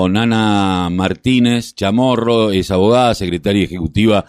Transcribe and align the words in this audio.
con 0.00 0.16
Ana 0.16 0.88
Martínez 0.90 1.74
Chamorro, 1.74 2.52
es 2.52 2.70
abogada, 2.70 3.14
secretaria 3.14 3.64
ejecutiva 3.64 4.24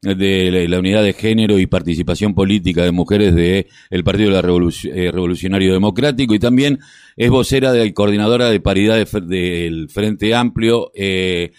de 0.00 0.68
la 0.68 0.78
Unidad 0.78 1.02
de 1.02 1.12
Género 1.12 1.58
y 1.58 1.66
Participación 1.66 2.32
Política 2.34 2.84
de 2.84 2.92
Mujeres 2.92 3.34
del 3.34 3.66
el 3.90 4.04
Partido 4.04 4.30
eh, 4.30 5.10
Revolucionario 5.10 5.72
Democrático 5.72 6.34
y 6.34 6.38
también 6.38 6.78
es 7.16 7.30
vocera 7.30 7.72
de 7.72 7.92
coordinadora 7.92 8.48
de 8.48 8.60
paridad 8.60 8.96
del 9.22 9.88
Frente 9.90 10.34
Amplio. 10.36 10.92
Eh, 10.94 11.50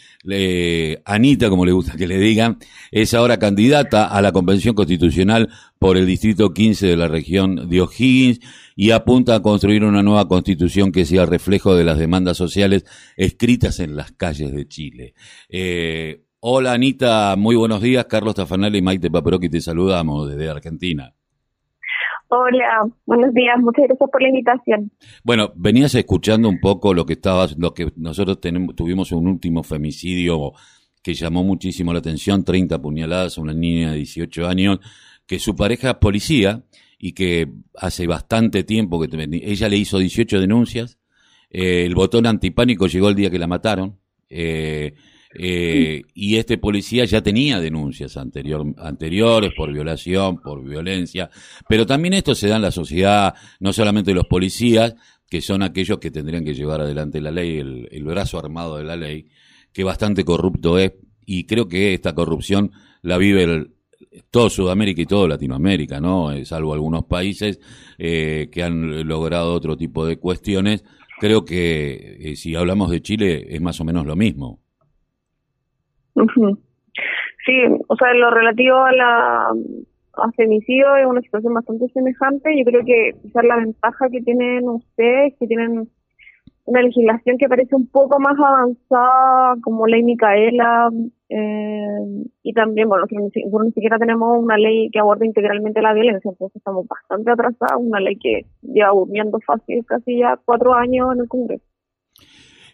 Anita, 1.04 1.50
como 1.50 1.66
le 1.66 1.74
gusta 1.74 1.98
que 1.98 2.08
le 2.08 2.18
digan, 2.18 2.60
es 2.92 3.14
ahora 3.14 3.40
candidata 3.40 4.06
a 4.06 4.22
la 4.22 4.32
Convención 4.32 4.74
Constitucional 4.74 5.50
por 5.78 5.98
el 5.98 6.06
Distrito 6.06 6.54
15 6.54 6.88
de 6.88 6.96
la 6.96 7.10
región 7.10 7.70
de 7.70 7.82
O'Higgins 7.82 8.40
y 8.76 8.92
apunta 8.92 9.36
a 9.36 9.42
construir 9.42 9.84
una 9.84 10.02
nueva 10.02 10.30
constitución 10.30 10.94
que 10.94 11.06
sea 11.06 11.26
reflejo 11.26 11.76
de 11.76 11.84
las 11.84 11.98
demandas 11.98 12.38
sociales 12.38 12.86
escritas 13.18 13.82
en 13.82 13.98
las 13.98 14.14
calles 14.14 14.54
de 14.54 14.68
Chile. 14.70 15.14
Eh, 15.50 16.22
Hola 16.42 16.72
Anita, 16.72 17.36
muy 17.36 17.58
buenos 17.58 17.82
días. 17.82 18.06
Carlos 18.06 18.34
Tafanel 18.34 18.74
y 18.74 18.82
Maite 18.82 19.12
Paperoqui 19.12 19.50
te 19.50 19.60
saludamos 19.60 20.30
desde 20.30 20.50
Argentina. 20.50 21.14
Hola, 22.30 22.88
buenos 23.06 23.34
días, 23.34 23.60
muchas 23.60 23.88
gracias 23.90 24.10
por 24.10 24.22
la 24.22 24.30
invitación. 24.30 24.90
Bueno, 25.26 25.52
venías 25.56 25.94
escuchando 25.96 26.48
un 26.48 26.62
poco 26.62 26.94
lo 26.94 27.06
que 27.06 27.14
estabas, 27.14 27.58
lo 27.58 27.74
que 27.74 27.92
nosotros 27.98 28.40
tenemos, 28.40 28.74
tuvimos 28.74 29.12
un 29.12 29.28
último 29.28 29.64
femicidio 29.64 30.54
que 31.04 31.14
llamó 31.14 31.44
muchísimo 31.44 31.92
la 31.92 32.00
atención, 32.00 32.46
30 32.46 32.82
puñaladas 32.82 33.38
a 33.38 33.42
una 33.42 33.54
niña 33.54 33.92
de 33.92 33.98
18 33.98 34.48
años, 34.48 34.80
que 35.26 35.40
su 35.40 35.58
pareja 35.58 35.90
es 35.90 35.96
policía 35.96 36.64
y 36.98 37.12
que 37.12 37.50
hace 37.76 38.08
bastante 38.08 38.64
tiempo 38.64 39.02
que 39.02 39.10
ella 39.44 39.68
le 39.68 39.76
hizo 39.76 39.98
18 39.98 40.40
denuncias, 40.40 41.00
eh, 41.50 41.84
el 41.84 41.96
botón 41.96 42.28
antipánico 42.28 42.88
llegó 42.88 43.10
el 43.10 43.16
día 43.16 43.30
que 43.30 43.40
la 43.40 43.48
mataron, 43.48 44.00
eh, 44.30 44.94
eh, 45.32 46.02
y 46.16 46.38
este 46.38 46.58
policía 46.58 47.06
ya 47.06 47.22
tenía 47.22 47.60
denuncias 47.60 48.18
anterior, 48.18 48.66
anteriores 48.78 49.52
por 49.56 49.72
violación, 49.72 50.42
por 50.42 50.64
violencia, 50.64 51.30
pero 51.68 51.86
también 51.86 52.16
esto 52.16 52.34
se 52.34 52.48
da 52.48 52.56
en 52.56 52.64
la 52.64 52.72
sociedad, 52.72 53.36
no 53.60 53.72
solamente 53.72 54.14
los 54.14 54.26
policías, 54.26 54.96
que 55.30 55.42
son 55.42 55.62
aquellos 55.62 56.00
que 56.00 56.10
tendrían 56.10 56.44
que 56.44 56.56
llevar 56.56 56.82
adelante 56.82 57.22
la 57.22 57.30
ley, 57.30 57.60
el, 57.60 58.04
brazo 58.04 58.40
armado 58.40 58.78
de 58.78 58.84
la 58.84 58.96
ley, 58.96 59.28
que 59.72 59.84
bastante 59.84 60.26
corrupto 60.26 60.80
es, 60.80 60.94
y 61.28 61.46
creo 61.46 61.68
que 61.68 61.94
esta 61.94 62.16
corrupción 62.16 62.72
la 63.04 63.20
vive 63.20 63.68
todo 64.32 64.50
Sudamérica 64.50 65.04
y 65.04 65.06
todo 65.06 65.28
Latinoamérica, 65.28 66.02
¿no? 66.02 66.32
Eh, 66.32 66.44
salvo 66.46 66.74
algunos 66.74 67.06
países 67.06 67.60
eh, 68.00 68.50
que 68.52 68.64
han 68.64 69.08
logrado 69.08 69.54
otro 69.54 69.78
tipo 69.78 70.08
de 70.08 70.18
cuestiones. 70.18 70.84
Creo 71.20 71.46
que 71.46 72.34
si 72.36 72.56
hablamos 72.56 72.90
de 72.90 73.02
Chile 73.02 73.46
es 73.50 73.62
más 73.62 73.80
o 73.80 73.84
menos 73.84 74.08
lo 74.08 74.16
mismo. 74.16 74.62
Sí, 76.16 77.54
o 77.88 77.96
sea, 77.96 78.12
en 78.12 78.20
lo 78.20 78.30
relativo 78.32 78.78
a 78.78 78.92
la 78.92 79.48
a 80.22 80.32
femicidio 80.32 80.96
es 80.96 81.06
una 81.06 81.22
situación 81.22 81.54
bastante 81.54 81.88
semejante. 81.90 82.58
Yo 82.58 82.66
creo 82.66 82.84
que 82.86 83.14
quizás 83.22 83.44
la 83.46 83.58
ventaja 83.58 84.10
que 84.10 84.22
tienen 84.22 84.68
ustedes, 84.68 85.34
que 85.40 85.48
tienen 85.48 85.90
una 86.66 86.82
legislación 86.82 87.38
que 87.38 87.50
parece 87.50 87.76
un 87.76 87.88
poco 87.88 88.20
más 88.20 88.38
avanzada, 88.38 89.56
como 89.64 89.88
ley 89.88 90.04
Micaela, 90.04 90.90
eh, 91.30 92.26
y 92.44 92.54
también, 92.54 92.88
bueno, 92.88 93.06
ni, 93.10 93.24
ni 93.24 93.72
siquiera 93.72 93.98
tenemos 93.98 94.38
una 94.38 94.56
ley 94.58 94.90
que 94.92 95.00
aborde 95.00 95.26
integralmente 95.26 95.82
la 95.82 95.94
violencia, 95.94 96.30
entonces 96.30 96.58
estamos 96.58 96.88
bastante 96.88 97.32
atrasados, 97.32 97.82
una 97.82 98.00
ley 98.00 98.18
que 98.18 98.46
lleva 98.62 98.90
durmiendo 98.90 99.40
fácil 99.40 99.84
casi 99.86 100.20
ya 100.20 100.40
cuatro 100.46 100.76
años 100.76 101.08
en 101.16 101.22
el 101.22 101.28
Congreso. 101.28 101.66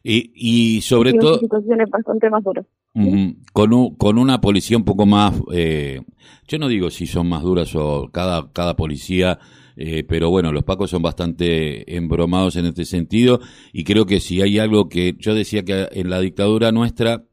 Y, 0.03 0.31
y 0.35 0.81
sobre 0.81 1.13
todo... 1.13 1.39
situaciones 1.39 1.89
bastante 1.89 2.29
más 2.29 2.43
duras 2.43 2.65
con, 3.51 3.95
con 3.95 4.17
una 4.17 4.39
policía 4.39 4.77
un 4.77 4.85
poco 4.85 5.05
más, 5.05 5.33
eh, 5.51 6.01
yo 6.47 6.57
no 6.57 6.69
digo 6.69 6.89
si 6.89 7.07
son 7.07 7.27
más 7.27 7.43
duras 7.43 7.75
o 7.75 8.09
cada, 8.11 8.51
cada 8.53 8.77
policía, 8.77 9.37
eh, 9.75 10.05
pero 10.07 10.29
bueno, 10.29 10.53
los 10.53 10.63
pacos 10.63 10.91
son 10.91 11.01
bastante 11.01 11.97
embromados 11.97 12.55
en 12.55 12.67
este 12.67 12.85
sentido 12.85 13.41
y 13.73 13.83
creo 13.83 14.05
que 14.05 14.21
si 14.21 14.41
hay 14.41 14.59
algo 14.59 14.87
que 14.87 15.15
yo 15.19 15.35
decía 15.35 15.65
que 15.65 15.89
en 15.91 16.09
la 16.09 16.21
dictadura 16.21 16.71
nuestra, 16.71 17.25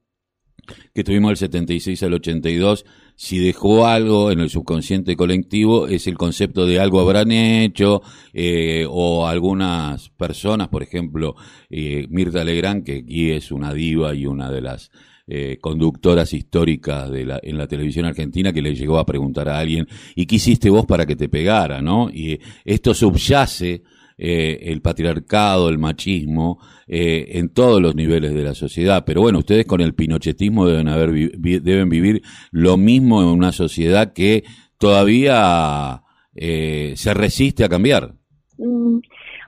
que 0.94 1.04
tuvimos 1.04 1.31
del 1.31 1.36
76 1.36 2.03
al 2.03 2.15
82, 2.15 2.84
si 3.15 3.38
dejó 3.38 3.86
algo 3.86 4.32
en 4.32 4.41
el 4.41 4.50
subconsciente 4.50 5.15
colectivo 5.15 5.86
es 5.86 6.09
el 6.09 6.19
concepto 6.19 6.66
de 6.66 6.81
algo 6.81 6.98
habrán 7.00 7.31
hecho 7.31 8.03
eh, 8.32 8.84
o 8.88 9.28
algunas 9.28 10.09
personas, 10.10 10.69
por 10.69 10.82
ejemplo, 10.82 11.36
Mirta 11.70 12.42
Legrand, 12.42 12.84
que 12.84 12.97
aquí 12.97 13.31
es 13.31 13.53
una 13.53 13.72
diva 13.72 14.12
y 14.15 14.26
una 14.26 14.50
de 14.50 14.60
las 14.60 14.91
eh, 15.27 15.59
conductoras 15.60 16.33
históricas 16.33 17.09
de 17.09 17.25
la, 17.25 17.41
en 17.43 17.56
la 17.56 17.69
televisión 17.69 18.06
argentina 18.06 18.53
que 18.53 18.60
le 18.60 18.75
llegó 18.75 18.99
a 18.99 19.06
preguntar 19.06 19.49
a 19.49 19.59
alguien, 19.59 19.87
¿y 20.16 20.27
qué 20.27 20.37
hiciste 20.37 20.69
vos 20.69 20.84
para 20.84 21.06
que 21.06 21.15
te 21.15 21.28
pegara? 21.28 21.81
¿no? 21.81 22.10
Y 22.10 22.41
esto 22.65 22.93
subyace 22.93 23.84
eh, 24.19 24.59
el 24.62 24.83
patriarcado, 24.83 25.69
el 25.69 25.78
machismo, 25.78 26.59
eh, 26.88 27.38
en 27.38 27.50
todos 27.50 27.81
los 27.81 27.94
niveles 27.94 28.34
de 28.34 28.43
la 28.43 28.55
sociedad. 28.55 29.05
Pero 29.06 29.21
bueno, 29.21 29.38
ustedes 29.38 29.65
con 29.65 29.81
el 29.81 29.94
pinochetismo 29.94 30.66
deben, 30.66 30.88
haber, 30.88 31.12
deben 31.39 31.89
vivir 31.89 32.22
lo 32.50 32.77
mismo 32.77 33.22
en 33.22 33.28
una 33.28 33.53
sociedad 33.53 34.12
que 34.12 34.43
todavía 34.77 36.03
se 36.34 37.15
resiste 37.15 37.62
a 37.62 37.69
cambiar. 37.69 38.15
Mm, 38.59 38.99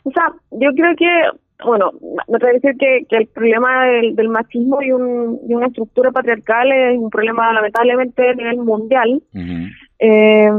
o 0.05 0.11
sea, 0.11 0.25
yo 0.53 0.71
creo 0.75 0.95
que 0.97 1.07
bueno, 1.65 1.93
me 2.29 2.37
atrevo 2.37 2.55
decir 2.55 2.77
que, 2.79 3.07
que 3.09 3.17
el 3.17 3.27
problema 3.29 3.87
del, 3.87 4.29
machismo 4.29 4.83
y, 4.83 4.93
un, 4.93 5.41
y, 5.49 5.55
una 5.55 5.67
estructura 5.67 6.11
patriarcal 6.11 6.73
es 6.73 6.99
un 6.99 7.11
problema 7.11 7.53
lamentablemente 7.53 8.31
a 8.31 8.35
nivel 8.35 8.57
mundial. 8.59 9.23
eh, 9.99 10.51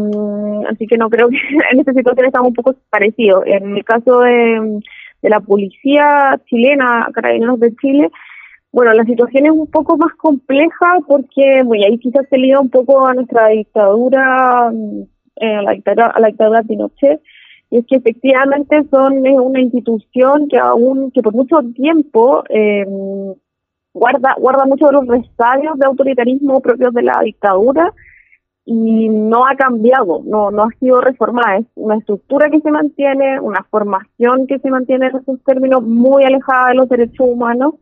así 0.69 0.88
que 0.88 0.97
no 0.97 1.09
creo 1.09 1.29
que 1.29 1.38
en 1.72 1.79
esta 1.79 1.94
situación 1.94 2.28
estamos 2.28 2.50
un 2.50 2.55
poco 2.55 2.75
parecidos. 2.89 3.44
En 3.45 3.75
el 3.75 3.84
caso 3.84 4.22
de, 4.22 4.79
de 5.22 5.29
la 5.29 5.39
policía 5.41 6.39
chilena, 6.45 7.09
Carabineros 7.13 7.59
de 7.59 7.75
Chile, 7.75 8.09
bueno, 8.75 8.91
la 8.91 9.05
situación 9.05 9.45
es 9.45 9.53
un 9.53 9.67
poco 9.67 9.97
más 9.97 10.13
compleja 10.16 10.97
porque, 11.07 11.63
bueno, 11.63 11.85
ahí 11.88 11.97
quizás 11.97 12.28
se 12.29 12.38
liga 12.38 12.59
un 12.59 12.69
poco 12.69 13.07
a 13.07 13.13
nuestra 13.13 13.47
dictadura, 13.47 14.69
eh, 15.38 15.55
a, 15.55 15.61
la 15.61 15.72
dictadura 15.72 16.07
a 16.07 16.19
la 16.19 16.28
dictadura 16.28 16.61
de 16.61 16.67
Pinochet, 16.67 17.22
es 17.78 17.86
que 17.88 17.96
efectivamente 17.97 18.86
son 18.90 19.28
una 19.28 19.62
institución 19.62 20.47
que 20.47 20.58
aún, 20.58 21.12
que 21.12 21.22
por 21.22 21.34
mucho 21.34 21.58
tiempo 21.75 22.44
eh, 22.50 22.86
guarda, 23.94 24.36
guarda 24.38 24.66
mucho 24.66 24.88
de 24.88 24.94
los 24.94 25.08
resabios 25.08 25.78
de 25.78 25.85
autoritarismo 25.85 26.62
propios 26.62 26.94
de 26.94 27.02
la 27.02 27.19
dictadura 27.24 27.94
y 28.66 29.09
no 29.09 29.46
ha 29.46 29.56
cambiado, 29.56 30.22
no, 30.25 30.52
no 30.52 30.64
ha 30.64 30.69
sido 30.80 31.00
reformada, 31.02 31.58
es 31.58 31.66
una 31.75 31.97
estructura 31.97 32.50
que 32.50 32.62
se 32.62 32.72
mantiene, 32.72 33.40
una 33.40 33.64
formación 33.69 34.47
que 34.47 34.59
se 34.59 34.69
mantiene 34.69 35.08
en 35.08 35.18
esos 35.18 35.44
términos 35.44 35.84
muy 35.84 36.24
alejada 36.24 36.69
de 36.69 36.75
los 36.75 36.90
derechos 36.90 37.28
humanos 37.28 37.75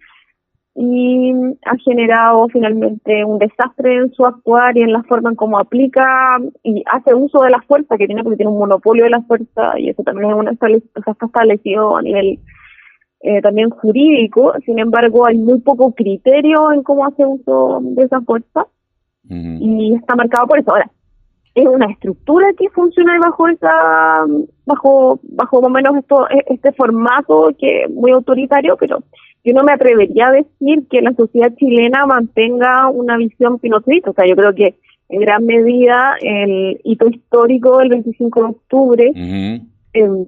y 0.75 1.31
ha 1.65 1.77
generado 1.83 2.47
finalmente 2.49 3.23
un 3.23 3.37
desastre 3.37 3.95
en 3.95 4.11
su 4.13 4.25
actuar 4.25 4.75
y 4.75 4.81
en 4.81 4.91
la 4.91 5.03
forma 5.03 5.29
en 5.29 5.35
cómo 5.35 5.59
aplica 5.59 6.39
y 6.63 6.83
hace 6.91 7.13
uso 7.13 7.43
de 7.43 7.51
la 7.51 7.61
fuerza 7.61 7.97
que 7.97 8.07
tiene 8.07 8.23
porque 8.23 8.37
tiene 8.37 8.51
un 8.51 8.57
monopolio 8.57 9.03
de 9.03 9.11
la 9.11 9.21
fuerza 9.21 9.77
y 9.77 9.89
eso 9.89 10.01
también 10.01 10.31
es 10.31 10.35
una 10.35 10.51
está 10.51 11.25
establecido 11.25 11.95
a 11.95 12.01
nivel 12.01 12.39
eh, 13.21 13.41
también 13.41 13.69
jurídico. 13.69 14.53
Sin 14.65 14.79
embargo 14.79 15.27
hay 15.27 15.37
muy 15.37 15.59
poco 15.61 15.93
criterio 15.93 16.71
en 16.71 16.81
cómo 16.81 17.05
hace 17.05 17.23
uso 17.23 17.79
de 17.81 18.03
esa 18.03 18.21
fuerza 18.21 18.65
y 19.29 19.95
está 19.95 20.15
marcado 20.15 20.47
por 20.47 20.59
eso. 20.59 20.71
Ahora 20.71 20.91
es 21.55 21.67
una 21.67 21.85
estructura 21.85 22.47
que 22.57 22.69
funciona 22.69 23.19
bajo 23.19 23.47
esa 23.47 24.25
bajo 24.65 25.19
bajo 25.23 25.61
más 25.61 25.69
o 25.69 25.69
menos 25.69 25.95
esto 25.97 26.27
este 26.47 26.71
formato 26.71 27.51
que 27.59 27.83
es 27.83 27.91
muy 27.91 28.11
autoritario 28.11 28.75
pero 28.77 29.03
yo 29.43 29.53
no 29.53 29.63
me 29.63 29.73
atrevería 29.73 30.27
a 30.27 30.31
decir 30.31 30.87
que 30.89 31.01
la 31.01 31.13
sociedad 31.13 31.53
chilena 31.57 32.05
mantenga 32.05 32.89
una 32.89 33.17
visión 33.17 33.59
pinochetista. 33.59 34.11
O 34.11 34.13
sea, 34.13 34.25
yo 34.25 34.35
creo 34.35 34.55
que 34.55 34.75
en 35.09 35.19
gran 35.19 35.45
medida 35.45 36.15
el 36.21 36.79
hito 36.83 37.07
histórico 37.09 37.79
del 37.79 37.89
25 37.89 38.39
de 38.39 38.49
octubre, 38.49 39.11
em, 39.93 40.25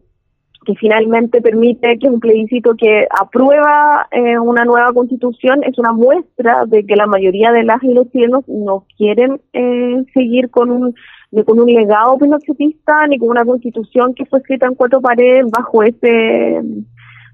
que 0.66 0.76
finalmente 0.76 1.42
permite 1.42 1.98
que 2.00 2.10
un 2.10 2.20
plebiscito 2.20 2.76
que 2.76 3.08
aprueba 3.10 4.08
eh, 4.12 4.38
una 4.38 4.66
nueva 4.66 4.92
constitución, 4.94 5.64
es 5.64 5.78
una 5.78 5.94
muestra 5.94 6.66
de 6.66 6.86
que 6.86 6.96
la 6.96 7.08
mayoría 7.08 7.52
de 7.52 7.64
las 7.64 7.82
y 7.84 7.94
los 7.94 8.12
chilenos 8.12 8.44
no 8.48 8.86
quieren 8.98 9.40
eh, 9.54 10.04
seguir 10.14 10.50
con 10.50 10.72
un 10.72 10.96
ni 11.32 11.44
con 11.44 11.60
un 11.60 11.68
legado 11.68 12.18
pinochetista, 12.18 13.08
ni 13.08 13.18
con 13.18 13.30
una 13.30 13.44
constitución 13.44 14.14
que 14.14 14.26
fue 14.26 14.40
escrita 14.40 14.68
en 14.68 14.76
cuatro 14.76 15.02
paredes 15.02 15.46
bajo 15.52 15.84
ese 15.84 16.62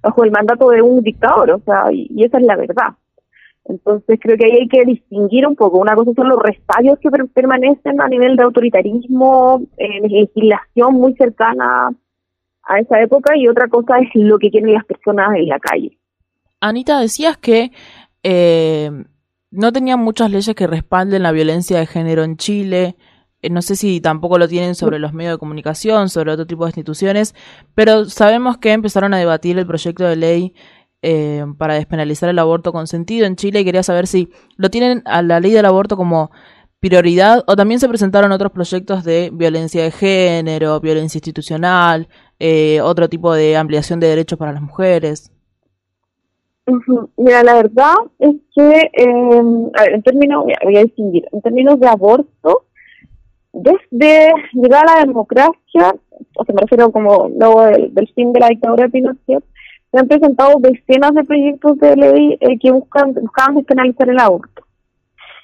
bajo 0.02 0.24
el 0.24 0.32
mandato 0.32 0.70
de 0.70 0.82
un 0.82 1.04
dictador, 1.04 1.52
o 1.52 1.60
sea, 1.60 1.92
y, 1.92 2.24
esa 2.24 2.40
es 2.40 2.44
la 2.44 2.56
verdad. 2.56 2.96
Entonces 3.66 4.20
creo 4.20 4.38
que 4.38 4.46
ahí 4.46 4.52
hay 4.62 4.68
que 4.68 4.84
distinguir 4.86 5.46
un 5.46 5.56
poco. 5.56 5.78
Una 5.78 5.94
cosa 5.94 6.12
son 6.16 6.30
los 6.30 6.42
restadios 6.42 6.98
que 7.00 7.12
permanecen 7.12 8.02
a 8.02 8.08
nivel 8.08 8.36
de 8.36 8.44
autoritarismo, 8.44 9.62
eh, 9.78 10.02
legislación 10.02 10.96
muy 10.96 11.14
cercana 11.14 11.92
a 12.72 12.80
esa 12.80 13.02
época 13.02 13.36
y 13.36 13.48
otra 13.48 13.68
cosa 13.68 14.00
es 14.00 14.10
lo 14.16 14.40
que 14.40 14.50
quieren 14.50 14.74
las 14.74 14.86
personas 14.86 15.36
en 15.36 15.48
la 15.48 15.60
calle. 15.60 15.98
Anita, 16.60 17.00
decías 17.00 17.38
que 17.38 17.72
eh, 18.24 18.92
no 19.50 19.74
tenían 19.74 20.00
muchas 20.00 20.32
leyes 20.32 20.56
que 20.56 20.68
respalden 20.68 21.24
la 21.24 21.32
violencia 21.32 21.80
de 21.80 21.86
género 21.86 22.24
en 22.24 22.38
Chile. 22.38 22.96
Eh, 23.42 23.50
no 23.50 23.62
sé 23.62 23.76
si 23.76 24.00
tampoco 24.00 24.38
lo 24.38 24.48
tienen 24.48 24.76
sobre 24.76 25.00
los 25.00 25.14
medios 25.14 25.34
de 25.34 25.40
comunicación, 25.40 26.10
sobre 26.10 26.32
otro 26.32 26.48
tipo 26.48 26.64
de 26.64 26.70
instituciones, 26.70 27.36
pero 27.76 28.06
sabemos 28.06 28.58
que 28.58 28.72
empezaron 28.72 29.14
a 29.14 29.18
debatir 29.18 29.58
el 29.58 29.68
proyecto 29.68 30.06
de 30.06 30.16
ley 30.16 30.54
eh, 31.02 31.44
para 31.58 31.74
despenalizar 31.74 32.30
el 32.30 32.40
aborto 32.40 32.72
consentido 32.72 33.26
en 33.26 33.36
Chile 33.36 33.62
y 33.62 33.66
quería 33.66 33.84
saber 33.84 34.06
si 34.08 34.30
lo 34.56 34.70
tienen 34.70 35.02
a 35.06 35.24
la 35.24 35.40
ley 35.40 35.52
del 35.52 35.66
aborto 35.66 35.98
como 35.98 36.32
prioridad 36.80 37.44
o 37.48 37.56
también 37.56 37.80
se 37.80 37.88
presentaron 37.88 38.32
otros 38.32 38.52
proyectos 38.52 39.04
de 39.04 39.30
violencia 39.32 39.84
de 39.84 39.92
género, 39.92 40.80
violencia 40.80 41.18
institucional, 41.18 42.08
otro 42.84 43.10
tipo 43.10 43.34
de 43.34 43.58
ampliación 43.58 44.00
de 44.00 44.08
derechos 44.08 44.40
para 44.40 44.54
las 44.54 44.62
mujeres. 44.62 45.32
Mira, 47.18 47.44
la 47.44 47.56
verdad 47.56 47.96
es 48.20 48.36
que, 48.56 48.92
ver, 48.96 49.94
en 49.94 50.04
términos, 50.04 50.46
voy 50.64 50.78
a 50.78 50.84
distinguir, 50.84 51.26
en 51.32 51.42
términos 51.42 51.80
de 51.80 51.88
aborto, 51.88 52.66
desde 53.52 54.32
llegar 54.54 54.88
a 54.88 54.96
la 54.96 55.06
democracia, 55.06 55.96
o 56.36 56.46
sea, 56.46 56.56
me 56.56 56.62
refiero 56.62 56.92
como 56.92 57.30
luego 57.30 57.64
del, 57.66 58.12
fin 58.16 58.32
de 58.32 58.40
la 58.40 58.50
dictadura 58.50 58.86
de 58.86 58.90
Pinochet, 58.90 59.44
se 59.92 60.00
han 60.00 60.08
presentado 60.08 60.60
decenas 60.60 61.14
de 61.14 61.24
proyectos 61.24 61.78
de 61.80 61.96
ley 61.98 62.38
eh, 62.40 62.58
que 62.60 62.72
buscan 62.72 63.14
buscaban 63.14 63.56
despenalizar 63.56 64.10
el 64.10 64.20
aborto, 64.20 64.64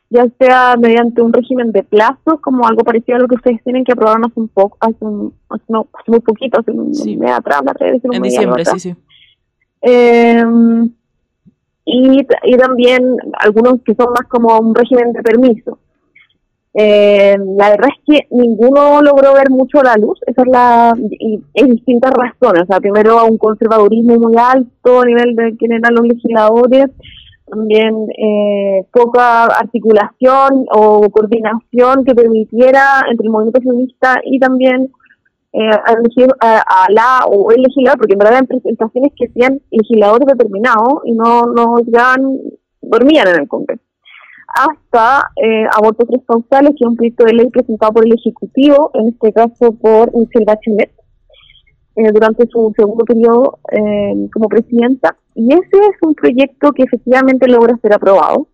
ya 0.09 0.25
sea 0.39 0.75
mediante 0.77 1.21
un 1.21 1.33
régimen 1.33 1.71
de 1.71 1.83
plazos, 1.83 2.39
como 2.41 2.65
algo 2.65 2.83
parecido 2.83 3.17
a 3.17 3.21
lo 3.21 3.27
que 3.27 3.35
ustedes 3.35 3.63
tienen 3.63 3.83
que 3.83 3.91
aprobar 3.91 4.19
hace 4.23 4.39
un 4.39 4.47
poco, 4.47 4.77
hace, 4.79 4.97
un, 5.01 5.33
hace, 5.49 5.63
muy 6.07 6.19
poquito, 6.19 6.59
hace 6.59 6.71
un 6.71 6.91
mes 7.19 7.31
atrás, 7.31 7.61
en 7.81 8.21
diciembre, 8.21 8.65
sí, 8.65 8.79
sí. 8.79 8.95
Eh, 9.81 10.43
y, 11.85 12.19
y 12.43 12.57
también 12.57 13.15
algunos 13.39 13.81
que 13.83 13.95
son 13.95 14.07
más 14.11 14.27
como 14.27 14.57
un 14.59 14.73
régimen 14.73 15.13
de 15.13 15.23
permiso. 15.23 15.79
Eh, 16.79 17.35
la 17.57 17.71
verdad 17.71 17.89
es 17.89 18.03
que 18.05 18.27
ninguno 18.29 19.01
logró 19.01 19.33
ver 19.33 19.49
mucho 19.49 19.81
la 19.81 19.95
luz, 19.95 20.19
esa 20.27 20.43
es 20.43 20.47
la, 20.47 20.93
y 21.09 21.41
en 21.55 21.67
distintas 21.71 22.11
razones, 22.11 22.63
o 22.63 22.65
sea, 22.67 22.79
primero 22.79 23.25
un 23.25 23.39
conservadurismo 23.39 24.15
muy 24.19 24.35
alto 24.37 25.01
a 25.01 25.05
nivel 25.05 25.35
de 25.35 25.57
quienes 25.57 25.79
eran 25.79 25.95
los 25.95 26.07
legisladores, 26.07 26.85
también 27.49 28.07
eh, 28.17 28.85
poca 28.91 29.45
articulación 29.45 30.65
o 30.71 31.09
coordinación 31.09 32.03
que 32.05 32.13
permitiera 32.13 33.03
entre 33.09 33.25
el 33.25 33.31
movimiento 33.31 33.61
feminista 33.61 34.19
y 34.23 34.39
también 34.39 34.91
eh, 35.53 35.69
a, 35.69 36.85
la 36.89 37.19
o 37.27 37.51
el 37.51 37.61
legislador, 37.61 37.99
porque 37.99 38.13
en 38.13 38.19
verdad 38.19 38.33
eran 38.33 38.47
presentaciones 38.47 39.13
que 39.15 39.27
hacían 39.27 39.61
legisladores 39.71 40.27
determinados 40.27 41.01
y 41.05 41.13
no, 41.13 41.45
no 41.45 41.77
dormían 42.81 43.27
en 43.27 43.41
el 43.41 43.47
Congreso. 43.47 43.83
Hasta 44.47 45.29
eh, 45.35 45.65
abortos 45.75 46.07
tres 46.09 46.21
causales, 46.27 46.71
que 46.71 46.83
es 46.83 46.87
un 46.87 46.95
proyecto 46.95 47.25
de 47.25 47.33
ley 47.33 47.49
presentado 47.49 47.93
por 47.93 48.05
el 48.05 48.13
Ejecutivo, 48.13 48.91
en 48.93 49.09
este 49.09 49.31
caso 49.33 49.73
por 49.73 50.13
Michelle 50.15 50.45
Bachelet, 50.45 50.91
eh, 51.95 52.11
durante 52.13 52.47
su 52.47 52.73
segundo 52.77 53.03
periodo 53.05 53.59
eh, 53.71 54.29
como 54.31 54.47
presidenta. 54.47 55.15
Y 55.39 55.53
ese 55.53 55.77
es 55.77 56.01
un 56.01 56.15
proyecto 56.15 56.71
que 56.71 56.81
efectivamente 56.81 57.47
logra 57.47 57.77
ser 57.77 57.93
aprobado. 57.93 58.47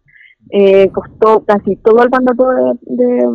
Eh, 0.49 0.89
costó 0.89 1.45
casi 1.45 1.77
todo 1.77 2.03
el 2.03 2.09
mandato 2.09 2.49
de, 2.49 2.73
de, 2.81 3.25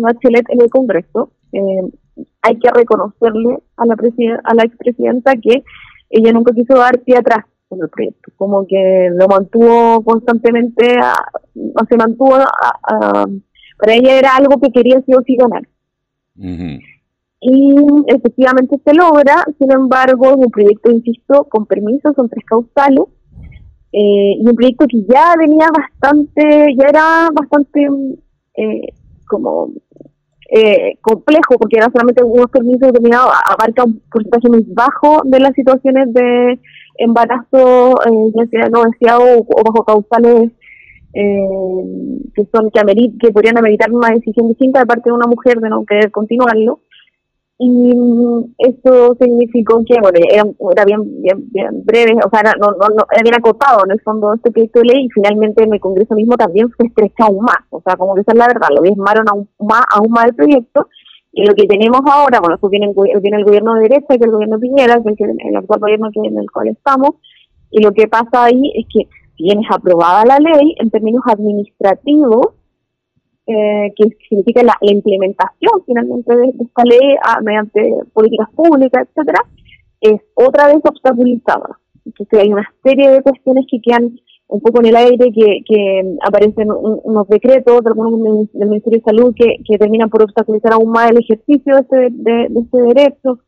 Bachelet 0.00 0.46
en 0.48 0.62
el 0.62 0.70
Congreso. 0.70 1.30
Eh, 1.52 1.82
hay 2.40 2.58
que 2.58 2.70
reconocerle 2.70 3.58
a 3.76 3.84
la, 3.84 3.96
a 4.44 4.54
la 4.54 4.62
expresidenta 4.62 5.34
que 5.36 5.62
ella 6.08 6.32
nunca 6.32 6.54
quiso 6.54 6.74
dar 6.74 6.98
pie 7.00 7.18
atrás 7.18 7.44
con 7.68 7.82
el 7.82 7.90
proyecto, 7.90 8.32
como 8.36 8.66
que 8.66 9.10
lo 9.12 9.28
mantuvo 9.28 10.02
constantemente, 10.02 10.98
o 11.54 11.84
se 11.86 11.96
mantuvo, 11.98 12.38
para 13.78 13.94
ella 13.94 14.18
era 14.18 14.36
algo 14.36 14.58
que 14.58 14.72
quería 14.72 15.02
sí 15.02 15.12
o 15.14 15.22
sí. 15.22 15.36
Y 17.40 17.74
efectivamente 18.08 18.76
se 18.84 18.94
logra, 18.94 19.44
sin 19.58 19.72
embargo, 19.72 20.26
es 20.26 20.36
un 20.36 20.50
proyecto, 20.50 20.90
insisto, 20.90 21.46
con 21.48 21.64
permiso, 21.66 22.12
son 22.14 22.28
tres 22.28 22.44
causales, 22.44 23.06
eh, 23.92 24.36
y 24.38 24.46
un 24.46 24.54
proyecto 24.54 24.86
que 24.86 25.02
ya 25.08 25.34
venía 25.38 25.66
bastante, 25.74 26.74
ya 26.78 26.86
era 26.86 27.28
bastante 27.32 27.88
eh, 28.56 28.92
como 29.26 29.72
eh, 30.50 30.98
complejo, 31.00 31.54
porque 31.58 31.78
no 31.78 31.86
solamente 31.92 32.24
unos 32.24 32.50
permisos 32.50 32.80
determinados, 32.80 33.32
abarca 33.48 33.84
un 33.84 34.02
porcentaje 34.10 34.48
muy 34.48 34.64
bajo 34.68 35.22
de 35.24 35.40
las 35.40 35.54
situaciones 35.54 36.12
de 36.12 36.60
embarazo, 36.98 37.94
eh, 38.04 38.32
ya 38.34 38.46
sea 38.46 38.68
no 38.68 38.82
deseado 38.82 39.22
o, 39.38 39.64
bajo 39.64 39.84
causales 39.84 40.50
eh, 41.14 42.30
que 42.34 42.44
son 42.52 42.70
que, 42.70 42.82
que 43.20 43.32
podrían 43.32 43.58
ameritar 43.58 43.90
una 43.90 44.10
decisión 44.10 44.48
distinta 44.48 44.80
de 44.80 44.86
parte 44.86 45.10
de 45.10 45.14
una 45.14 45.26
mujer 45.26 45.58
de 45.60 45.70
no 45.70 45.84
querer 45.84 46.10
continuarlo 46.10 46.80
y 47.62 47.92
eso 48.56 49.14
significó 49.20 49.84
que, 49.84 50.00
bueno, 50.00 50.18
era, 50.72 50.84
bien, 50.86 51.20
bien, 51.20 51.44
bien 51.52 51.84
breve, 51.84 52.14
o 52.24 52.30
sea, 52.30 52.40
era, 52.40 52.54
no, 52.58 52.68
no, 52.70 52.88
no, 52.88 53.04
era 53.12 53.22
bien 53.22 53.34
acotado 53.34 53.84
en 53.84 53.90
el 53.90 54.00
fondo 54.00 54.32
este 54.32 54.50
proyecto 54.50 54.78
de 54.80 54.86
ley 54.86 55.04
y 55.04 55.10
finalmente 55.10 55.62
en 55.62 55.74
el 55.74 55.78
Congreso 55.78 56.14
mismo 56.14 56.38
también 56.38 56.70
se 56.78 56.86
estrecha 56.86 57.26
aún 57.26 57.44
más, 57.44 57.60
o 57.68 57.82
sea, 57.82 57.96
como 57.96 58.14
que 58.14 58.22
esa 58.22 58.32
es 58.32 58.38
la 58.38 58.46
verdad, 58.46 58.68
lo 58.74 58.80
diezmaron 58.80 59.26
aún 59.28 59.46
más, 59.58 59.84
aún 59.94 60.10
más 60.10 60.24
el 60.28 60.34
proyecto. 60.34 60.88
Y 61.32 61.44
lo 61.44 61.54
que 61.54 61.66
tenemos 61.66 62.00
ahora, 62.10 62.40
bueno, 62.40 62.56
eso 62.56 62.68
viene, 62.70 62.90
viene 63.20 63.36
el 63.36 63.44
gobierno 63.44 63.74
de 63.74 63.82
derecha, 63.82 64.08
que 64.08 64.16
es 64.16 64.22
el 64.22 64.32
gobierno 64.32 64.56
de 64.56 64.62
Piñera, 64.62 65.02
que 65.02 65.22
el, 65.22 65.36
el 65.38 65.56
actual 65.56 65.80
gobierno 65.80 66.08
en 66.14 66.38
el 66.38 66.50
cual 66.50 66.68
estamos, 66.68 67.10
y 67.70 67.82
lo 67.82 67.92
que 67.92 68.08
pasa 68.08 68.44
ahí 68.44 68.72
es 68.74 68.86
que 68.92 69.06
si 69.36 69.44
bien 69.44 69.60
es 69.60 69.70
aprobada 69.70 70.24
la 70.24 70.38
ley, 70.38 70.74
en 70.78 70.90
términos 70.90 71.22
administrativos, 71.26 72.54
eh, 73.50 73.92
que 73.96 74.16
significa 74.28 74.62
la, 74.62 74.76
implementación 74.80 75.72
finalmente 75.84 76.36
de, 76.36 76.52
esta 76.60 76.84
ley 76.84 77.16
ah, 77.24 77.40
mediante 77.42 77.80
políticas 78.12 78.48
públicas, 78.54 79.08
etcétera, 79.08 79.40
es 80.00 80.20
otra 80.34 80.66
vez 80.66 80.80
obstaculizada. 80.84 81.78
Entonces 82.06 82.38
hay 82.38 82.52
una 82.52 82.68
serie 82.84 83.10
de 83.10 83.22
cuestiones 83.22 83.66
que 83.68 83.80
quedan 83.82 84.16
un 84.46 84.60
poco 84.60 84.80
en 84.80 84.86
el 84.86 84.96
aire, 84.96 85.32
que, 85.32 85.62
que 85.66 86.16
aparecen 86.26 86.68
unos 86.70 87.28
decretos 87.28 87.82
de 87.82 87.90
algunos 87.90 88.48
del 88.52 88.68
Ministerio 88.68 88.98
de 88.98 89.04
Salud 89.04 89.34
que, 89.34 89.56
que 89.64 89.78
terminan 89.78 90.10
por 90.10 90.22
obstaculizar 90.22 90.72
aún 90.72 90.90
más 90.90 91.10
el 91.10 91.18
ejercicio 91.18 91.74
de 91.74 91.80
este, 91.80 91.96
de, 92.10 92.44
este 92.44 92.82
derecho. 92.82 93.38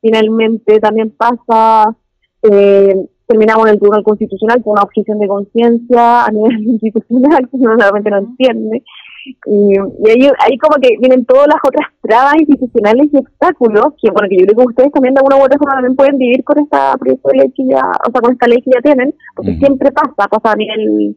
Finalmente 0.00 0.80
también 0.80 1.10
pasa, 1.10 1.96
eh, 2.42 2.94
terminamos 3.26 3.66
en 3.66 3.72
el 3.72 3.78
Tribunal 3.78 4.02
Constitucional 4.02 4.62
con 4.62 4.72
una 4.72 4.82
objeción 4.82 5.18
de 5.18 5.28
conciencia 5.28 6.24
a 6.24 6.30
nivel 6.30 6.62
institucional 6.66 7.48
que 7.50 7.56
uno 7.56 7.76
realmente 7.76 8.10
no 8.10 8.18
entiende. 8.18 8.82
Y, 9.26 9.76
ahí, 10.08 10.30
ahí 10.38 10.58
como 10.58 10.80
que 10.80 10.96
vienen 11.00 11.24
todas 11.24 11.48
las 11.48 11.58
otras 11.66 11.88
trabas 12.00 12.36
institucionales 12.38 13.08
y 13.12 13.16
obstáculos 13.16 13.94
que, 14.00 14.10
bueno, 14.10 14.28
que 14.28 14.38
yo 14.38 14.46
creo 14.46 14.58
que 14.58 14.70
ustedes 14.70 14.92
también 14.92 15.14
de 15.14 15.20
alguna 15.20 15.36
u 15.36 15.44
otra 15.44 15.58
forma 15.58 15.74
también 15.74 15.96
pueden 15.96 16.18
vivir 16.18 16.44
con 16.44 16.58
esta 16.60 16.96
proyecto 16.96 17.30
de 17.30 17.38
ley 17.38 17.52
que 17.56 17.64
ya, 17.68 17.82
o 18.06 18.10
sea, 18.10 18.20
con 18.20 18.32
esta 18.32 18.46
ley 18.46 18.62
que 18.62 18.70
ya 18.72 18.80
tienen, 18.82 19.12
porque 19.34 19.56
siempre 19.56 19.90
pasa, 19.90 20.28
pasa 20.28 20.52
a 20.52 20.56
nivel 20.56 21.16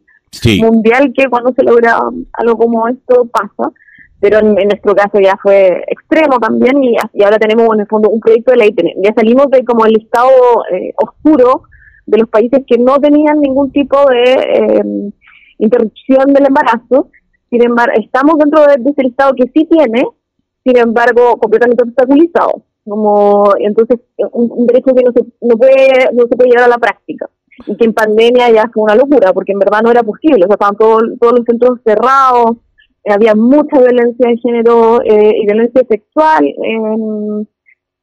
mundial 0.60 1.12
que 1.16 1.28
cuando 1.28 1.52
se 1.52 1.62
logra 1.62 2.00
algo 2.32 2.56
como 2.56 2.88
esto 2.88 3.28
pasa, 3.32 3.70
pero 4.18 4.38
en, 4.38 4.54
nuestro 4.54 4.94
caso 4.94 5.18
ya 5.20 5.38
fue 5.42 5.84
extremo 5.86 6.38
también 6.38 6.82
y, 6.82 6.96
ahora 7.22 7.38
tenemos 7.38 7.74
en 7.74 7.80
el 7.80 7.86
fondo 7.86 8.10
un 8.10 8.20
proyecto 8.20 8.52
de 8.52 8.58
ley, 8.58 8.74
ya 9.02 9.12
salimos 9.14 9.46
de 9.50 9.64
como 9.64 9.86
el 9.86 9.92
listado 9.92 10.30
eh, 10.72 10.92
oscuro 10.96 11.62
de 12.06 12.18
los 12.18 12.28
países 12.28 12.62
que 12.66 12.76
no 12.76 12.98
tenían 12.98 13.38
ningún 13.40 13.70
tipo 13.70 13.96
de 14.10 14.32
eh, 14.34 15.12
interrupción 15.58 16.32
del 16.32 16.46
embarazo 16.46 17.10
sin 17.50 17.62
embargo, 17.64 17.92
estamos 18.00 18.38
dentro 18.38 18.60
de, 18.62 18.90
ese 18.90 19.02
listado 19.02 19.32
que 19.34 19.50
sí 19.52 19.66
tiene, 19.66 20.06
sin 20.64 20.78
embargo, 20.78 21.36
completamente 21.38 21.82
obstaculizado. 21.82 22.62
Como, 22.88 23.52
entonces, 23.58 24.00
un, 24.32 24.66
derecho 24.66 24.94
que 24.94 25.02
no 25.02 25.12
se, 25.12 25.24
no, 25.40 25.56
puede, 25.56 26.12
no 26.12 26.26
se 26.28 26.36
puede 26.36 26.50
llevar 26.50 26.64
a 26.64 26.68
la 26.68 26.78
práctica. 26.78 27.28
Y 27.66 27.76
que 27.76 27.84
en 27.84 27.92
pandemia 27.92 28.50
ya 28.50 28.70
fue 28.72 28.84
una 28.84 28.94
locura, 28.94 29.32
porque 29.32 29.52
en 29.52 29.58
verdad 29.58 29.82
no 29.82 29.90
era 29.90 30.02
posible. 30.02 30.44
O 30.44 30.46
sea, 30.46 30.54
estaban 30.54 30.76
todos, 30.76 31.02
todos 31.20 31.38
los 31.38 31.44
centros 31.44 31.80
cerrados, 31.84 32.56
eh, 33.04 33.12
había 33.12 33.34
mucha 33.34 33.78
violencia 33.78 34.28
de 34.28 34.36
género 34.38 35.02
eh, 35.02 35.32
y 35.36 35.46
violencia 35.46 35.82
sexual 35.88 36.44
en, 36.44 37.48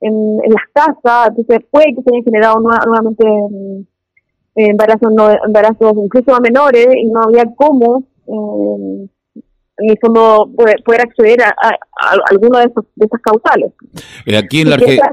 en, 0.01 0.37
las 0.51 0.63
casas. 0.73 1.29
Entonces, 1.29 1.65
puede 1.71 1.95
que 1.95 2.01
se 2.01 2.09
hayan 2.11 2.23
generado 2.23 2.59
nuevamente 2.59 3.25
mm, 3.25 3.83
embarazos, 4.55 5.11
no, 5.13 5.29
embarazos 5.45 5.93
incluso 5.95 6.35
a 6.35 6.39
menores 6.41 6.87
y 6.97 7.05
no 7.05 7.21
había 7.23 7.45
cómo. 7.55 8.03
Eh, 8.27 9.07
en 9.77 9.91
el 9.91 9.97
fondo 9.99 10.49
poder, 10.55 11.01
acceder 11.01 11.41
a, 11.41 11.53
alguna 12.29 12.61
de, 12.61 12.67
de 12.95 13.05
esas 13.05 13.21
causales. 13.21 13.71
Eh, 14.25 14.37
aquí 14.37 14.61
en 14.61 14.69
la 14.69 14.75
Argentina. 14.75 15.11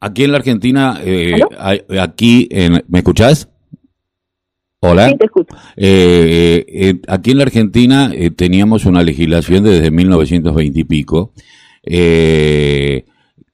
Aquí 0.00 0.24
en 0.24 0.32
la 0.32 0.38
Argentina, 0.38 1.00
eh, 1.04 1.40
aquí 2.00 2.48
en, 2.50 2.82
¿me 2.88 2.98
escuchás? 2.98 3.48
Hola. 4.80 5.08
Sí, 5.08 5.16
te 5.16 5.26
escucho. 5.26 5.54
Eh, 5.76 7.00
aquí 7.06 7.30
en 7.30 7.38
la 7.38 7.44
Argentina 7.44 8.10
teníamos 8.36 8.84
una 8.84 9.04
legislación 9.04 9.62
desde 9.62 9.92
1920 9.92 10.80
y 10.80 10.84
pico, 10.84 11.32
que 11.84 13.04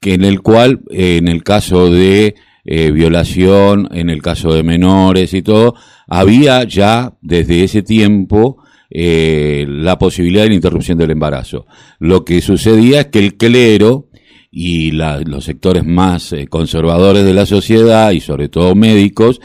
en 0.03 0.25
el 0.25 0.41
cual, 0.41 0.81
en 0.91 1.29
el 1.29 1.45
caso 1.45 1.91
de 1.91 2.35
eh, 2.71 2.91
violación 2.91 3.89
en 3.93 4.11
el 4.11 4.21
caso 4.21 4.53
de 4.53 4.63
menores 4.63 5.33
y 5.33 5.41
todo, 5.41 5.75
había 6.07 6.65
ya 6.65 7.15
desde 7.23 7.65
ese 7.65 7.83
tiempo 7.83 8.63
eh, 8.91 9.67
la 9.69 9.99
posibilidad 9.99 10.43
de 10.43 10.51
la 10.51 10.55
interrupción 10.55 10.99
del 10.99 11.11
embarazo. 11.11 11.67
Lo 11.99 12.25
que 12.25 12.41
sucedía 12.41 13.01
es 13.01 13.07
que 13.07 13.19
el 13.19 13.37
clero 13.37 14.09
y 14.51 14.93
los 14.93 15.45
sectores 15.45 15.85
más 15.85 16.33
eh, 16.33 16.47
conservadores 16.47 17.25
de 17.25 17.35
la 17.35 17.47
sociedad 17.47 18.13
y 18.13 18.21
sobre 18.21 18.49
todo 18.49 18.75
médicos, 18.75 19.41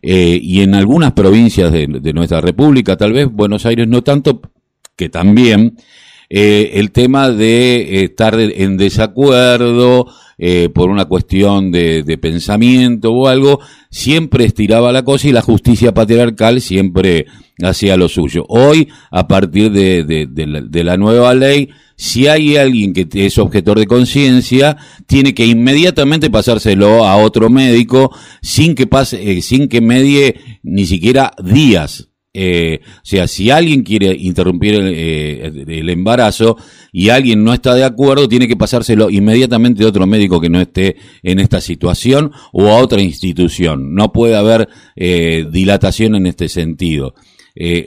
y 0.00 0.62
en 0.62 0.76
algunas 0.76 1.12
provincias 1.12 1.72
de, 1.72 1.88
de, 1.88 2.12
nuestra 2.12 2.40
república, 2.40 2.96
tal 2.96 3.12
vez 3.12 3.26
Buenos 3.30 3.66
Aires 3.66 3.88
no 3.88 4.02
tanto, 4.02 4.40
que 4.94 5.08
también, 5.08 5.76
el 6.28 6.92
tema 6.92 7.30
de 7.30 8.04
estar 8.04 8.38
en 8.38 8.76
desacuerdo, 8.76 10.06
eh, 10.40 10.68
por 10.72 10.88
una 10.88 11.06
cuestión 11.06 11.72
de, 11.72 12.18
pensamiento 12.22 13.12
o 13.12 13.26
algo, 13.26 13.58
siempre 13.90 14.44
estiraba 14.44 14.92
la 14.92 15.04
cosa 15.04 15.28
y 15.28 15.32
la 15.32 15.42
justicia 15.42 15.92
patriarcal 15.92 16.60
siempre 16.60 17.26
hacía 17.60 17.96
lo 17.96 18.08
suyo. 18.08 18.44
Hoy, 18.48 18.88
a 19.10 19.26
partir 19.26 19.72
de, 19.72 20.04
de, 20.04 20.84
la, 20.84 20.96
nueva 20.96 21.34
ley, 21.34 21.70
si 21.96 22.28
hay 22.28 22.56
alguien 22.56 22.92
que 22.92 23.08
es 23.12 23.36
objetor 23.38 23.80
de 23.80 23.86
conciencia, 23.86 24.76
tiene 25.06 25.34
que 25.34 25.44
inmediatamente 25.44 26.30
pasárselo 26.30 27.04
a 27.04 27.16
otro 27.16 27.50
médico 27.50 28.14
sin 28.40 28.76
que 28.76 28.86
pase, 28.86 29.32
eh, 29.32 29.42
sin 29.42 29.68
que 29.68 29.80
medie 29.80 30.36
ni 30.62 30.86
siquiera 30.86 31.32
días 31.42 32.08
eh, 32.40 32.80
o 32.84 33.00
sea, 33.02 33.26
si 33.26 33.50
alguien 33.50 33.82
quiere 33.82 34.14
interrumpir 34.16 34.74
el, 34.74 35.88
embarazo 35.88 36.56
y 36.92 37.10
alguien 37.10 37.44
no 37.44 37.52
está 37.52 37.74
de 37.74 37.84
acuerdo, 37.84 38.28
tiene 38.28 38.48
que 38.48 38.56
pasárselo 38.56 39.10
inmediatamente 39.10 39.84
a 39.84 39.88
otro 39.88 40.06
médico 40.06 40.40
que 40.40 40.50
no 40.50 40.60
esté 40.60 40.96
en 41.22 41.38
esta 41.38 41.60
situación 41.60 42.32
o 42.52 42.68
a 42.68 42.76
otra 42.78 43.00
institución. 43.00 43.94
No 43.94 44.12
puede 44.12 44.36
haber 44.36 44.68
eh, 44.96 45.46
dilatación 45.50 46.14
en 46.14 46.26
este 46.26 46.48
sentido. 46.48 47.14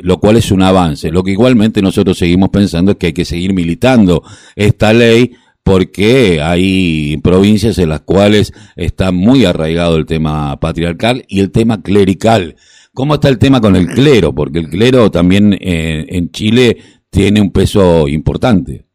lo 0.02 0.20
cual 0.20 0.36
es 0.36 0.52
un 0.52 0.64
avance. 0.64 1.12
Lo 1.12 1.24
que 1.24 1.32
igualmente 1.32 1.82
nosotros 1.82 2.18
seguimos 2.18 2.50
pensando 2.50 2.92
es 2.92 2.98
que 2.98 3.08
hay 3.08 3.14
que 3.14 3.26
seguir 3.26 3.54
militando 3.54 4.22
esta 4.56 4.92
ley 4.92 5.32
porque 5.64 6.42
hay 6.42 7.18
provincias 7.18 7.78
en 7.78 7.90
las 7.90 8.02
cuales 8.02 8.54
está 8.76 9.12
muy 9.12 9.46
arraigado 9.46 9.96
el 9.96 10.06
tema 10.06 10.60
patriarcal 10.60 11.26
y 11.28 11.40
el 11.40 11.52
tema 11.52 11.82
clerical. 11.82 12.56
¿Cómo 12.94 13.16
está 13.16 13.30
el 13.30 13.38
tema 13.38 13.62
con 13.62 13.76
el 13.76 13.88
clero? 13.88 14.34
Porque 14.34 14.60
el 14.60 14.70
clero 14.70 15.12
también 15.12 15.54
eh, 15.54 16.06
en 16.10 16.32
Chile 16.32 16.78
tiene 17.10 17.42
un 17.42 17.52
peso 17.52 18.08
importante. 18.08 18.86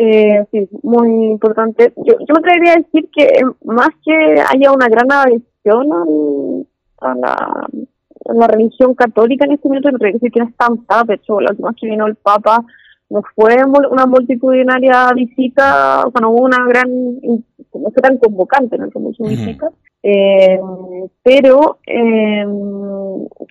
Eh, 0.00 0.46
sí, 0.52 0.68
muy 0.84 1.08
importante. 1.26 1.92
Yo, 1.96 2.14
yo 2.20 2.34
me 2.34 2.38
atrevería 2.38 2.74
a 2.74 2.76
decir 2.76 3.08
que 3.12 3.24
eh, 3.24 3.42
más 3.64 3.88
que 4.04 4.40
haya 4.48 4.70
una 4.70 4.86
gran 4.88 5.10
adhesión 5.10 5.88
a, 7.00 7.14
la, 7.16 7.68
la, 8.26 8.46
religión 8.46 8.94
católica 8.94 9.44
en 9.44 9.52
este 9.52 9.66
momento, 9.66 9.88
me 9.88 9.96
atrevería 9.96 10.18
a 10.18 10.20
decir 10.20 10.32
que 10.32 10.40
no 10.40 10.46
es 10.46 10.56
tan 10.56 11.06
De 11.06 11.14
hecho, 11.14 11.40
la 11.40 11.50
última 11.50 11.74
que 11.74 11.88
vino 11.88 12.06
el 12.06 12.14
Papa 12.14 12.64
no 13.10 13.22
fue 13.34 13.56
una 13.64 14.06
multitudinaria 14.06 15.10
visita, 15.14 16.06
o 16.06 16.10
sea, 16.10 16.20
no 16.20 16.30
hubo 16.30 16.44
una 16.44 16.66
gran, 16.66 16.88
no 16.90 17.90
fue 17.90 18.02
tan 18.02 18.18
convocante, 18.18 18.76
¿no? 18.76 18.90
Como 18.90 19.12
su 19.14 19.24
visita. 19.24 19.70
Eh, 20.02 20.60
pero 21.24 21.78
eh, 21.86 22.44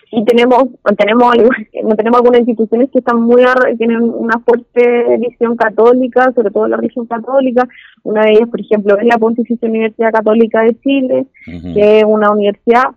sí 0.10 0.24
tenemos, 0.26 0.64
tenemos, 0.98 1.36
tenemos 1.98 2.20
algunas 2.20 2.40
instituciones 2.40 2.90
que 2.92 3.00
están 3.00 3.22
muy, 3.22 3.44
tienen 3.78 4.02
una 4.04 4.40
fuerte 4.40 5.18
visión 5.18 5.58
católica, 5.58 6.32
sobre 6.34 6.52
todo 6.52 6.68
la 6.68 6.78
religión 6.78 7.08
católica. 7.08 7.68
Una 8.04 8.26
de 8.26 8.34
ellas, 8.34 8.50
por 8.50 8.62
ejemplo, 8.62 8.98
es 8.98 9.06
la 9.06 9.18
Pontificia 9.18 9.68
Universidad 9.68 10.12
Católica 10.12 10.62
de 10.62 10.80
Chile, 10.80 11.28
que 11.46 12.00
es 12.00 12.04
una 12.06 12.32
universidad 12.32 12.92